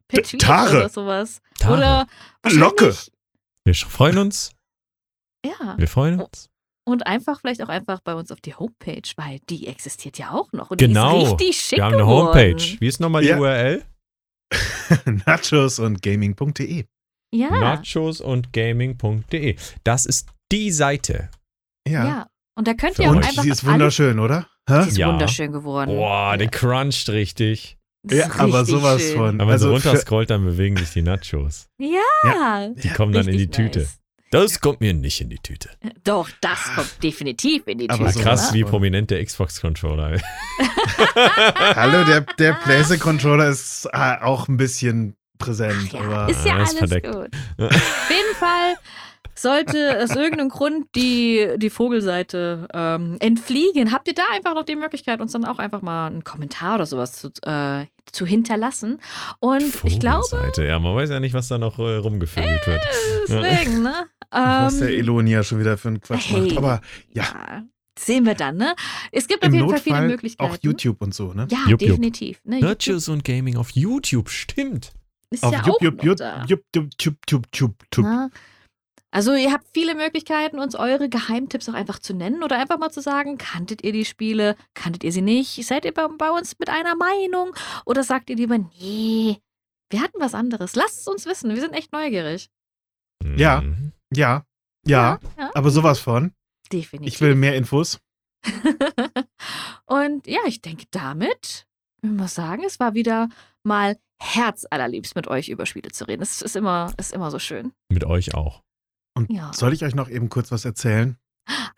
[0.08, 0.78] per Tweet Tare.
[0.78, 1.42] oder sowas.
[1.58, 1.74] Tare.
[1.74, 2.08] Oder
[2.52, 2.96] Locke.
[3.66, 4.52] Wir freuen uns.
[5.46, 5.76] Ja.
[5.78, 6.50] Wir freuen uns.
[6.84, 10.52] Und einfach vielleicht auch einfach bei uns auf die Homepage, weil die existiert ja auch
[10.52, 10.72] noch.
[10.72, 11.20] Und Genau.
[11.20, 12.28] Die ist richtig schick Wir haben eine geworden.
[12.28, 12.78] Homepage.
[12.80, 13.38] Wie ist nochmal die Ja.
[13.40, 13.84] URL?
[15.26, 16.86] Nachos und Gaming.de.
[17.34, 17.50] Ja.
[17.52, 19.56] Nachos und Gaming.de.
[19.84, 21.30] Das ist die Seite.
[21.88, 22.06] ja.
[22.06, 22.28] Ja.
[22.58, 24.46] Und da könnt Für ihr auch Und einfach sie ist wunderschön, oder?
[24.70, 24.84] Hä?
[24.84, 25.08] Sie ist Ja.
[25.10, 25.96] wunderschön geworden.
[25.96, 26.38] Boah, ja.
[26.38, 27.78] der cruncht richtig.
[28.10, 29.18] Ja, aber sowas schön.
[29.18, 29.28] von.
[29.40, 31.68] Wenn man Also so für- runterscrollt, dann bewegen sich die Nachos.
[31.78, 32.70] Ja.
[32.76, 33.80] Die kommen dann in die Tüte.
[33.80, 33.98] nice.
[34.32, 35.70] Das kommt mir nicht in die Tüte.
[36.06, 38.14] Doch, das kommt definitiv in die Aber Tüte.
[38.14, 40.24] So krass, was wie prominent der Xbox-Controller ist.
[41.76, 45.90] Hallo, der, der PlayStation-Controller ist äh, auch ein bisschen präsent.
[45.90, 47.08] Ach ja, aber ist ja alles verdeckt.
[47.08, 47.30] gut.
[47.58, 48.76] Auf jeden Fall
[49.36, 54.76] sollte aus irgendeinem Grund die, die Vogelseite ähm, entfliegen, habt ihr da einfach noch die
[54.76, 59.00] Möglichkeit, uns dann auch einfach mal einen Kommentar oder sowas zu, äh, zu hinterlassen.
[59.40, 60.66] Und ich glaube, Vogelseite.
[60.66, 62.82] Ja, man weiß ja nicht, was da noch äh, rumgevögelt wird.
[63.28, 63.94] deswegen, ne?
[64.32, 66.42] was der Ähm, Elonia schon wieder für einen Quatsch hey.
[66.42, 66.58] macht.
[66.58, 66.82] Aber
[67.14, 67.64] ja, ja,
[68.00, 68.76] sehen wir dann, ne?
[69.12, 70.52] Es gibt auf im jeden Fall viele Notfall Möglichkeiten.
[70.52, 71.48] auch YouTube und so, ne?
[71.52, 72.40] Ja, Jupp, definitiv.
[72.44, 72.60] Ne?
[72.60, 74.94] YouTube Nachos und Gaming auf YouTube, stimmt.
[75.30, 76.46] ist Auf ja Jup, auch Jup, noch Jup, da.
[76.46, 76.62] Jup,
[79.14, 82.92] Also ihr habt viele Möglichkeiten, uns eure Geheimtipps auch einfach zu nennen oder einfach mal
[82.92, 86.58] zu sagen, kanntet ihr die Spiele, kanntet ihr sie nicht, seid ihr bei, bei uns
[86.60, 87.54] mit einer Meinung
[87.86, 89.38] oder sagt ihr lieber, nee,
[89.90, 90.76] wir hatten was anderes.
[90.76, 92.50] Lasst es uns wissen, wir sind echt neugierig.
[93.36, 93.62] Ja.
[93.62, 93.92] Mhm.
[94.14, 94.46] Ja,
[94.86, 96.34] ja, ja aber sowas von.
[96.72, 97.14] definitiv.
[97.14, 98.00] Ich will mehr Infos.
[99.86, 101.68] Und ja, ich denke damit,
[102.02, 103.28] ich muss sagen, es war wieder
[103.64, 106.22] mal herzallerliebst mit euch über Spiele zu reden.
[106.22, 107.74] Es ist immer, ist immer so schön.
[107.90, 108.64] Mit euch auch.
[109.30, 109.52] Und Ja.
[109.54, 111.18] soll ich euch noch eben kurz was erzählen?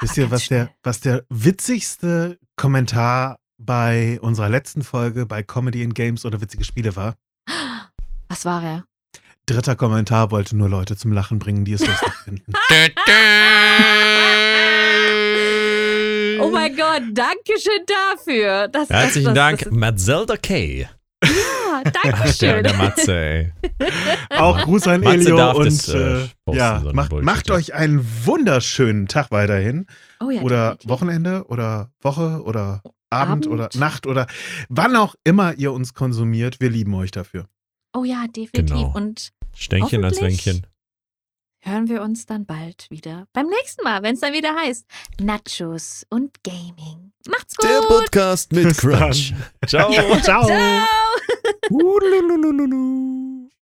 [0.01, 5.83] Wisst Aber ihr, was der, was der witzigste Kommentar bei unserer letzten Folge bei Comedy
[5.83, 7.15] in Games oder witzige Spiele war?
[8.27, 8.85] Was war er?
[9.45, 12.53] Dritter Kommentar wollte nur Leute zum Lachen bringen, die es lustig finden.
[16.39, 18.67] Oh mein Gott, danke schön dafür.
[18.67, 20.87] Das, Herzlichen das, Dank, Das, Matzelda K.
[21.77, 22.63] ja, danke Ach, der, schön.
[22.63, 23.53] der Matze, ey.
[24.37, 27.73] Auch Gruß an Matze Elio darf und das, äh, äh, ja, so macht, macht euch
[27.73, 29.85] einen wunderschönen Tag weiterhin.
[30.19, 30.89] Oh ja, oder definitiv.
[30.89, 33.47] Wochenende oder Woche oder Abend, Abend.
[33.47, 34.27] oder Nacht oder
[34.69, 36.59] wann auch immer ihr uns konsumiert.
[36.59, 37.47] Wir lieben euch dafür.
[37.95, 38.75] Oh ja, definitiv.
[38.75, 38.93] Genau.
[38.95, 40.19] Und Stänkchen als.
[40.19, 40.65] Wänkchen.
[41.61, 44.85] hören wir uns dann bald wieder beim nächsten Mal, wenn es dann wieder heißt
[45.21, 47.02] Nachos und Gaming.
[47.29, 47.69] Macht's gut.
[47.69, 49.33] Der Podcast mit Bis Crunch.
[49.67, 49.91] Ciao.
[49.91, 50.19] Ciao.
[50.21, 50.47] Ciao.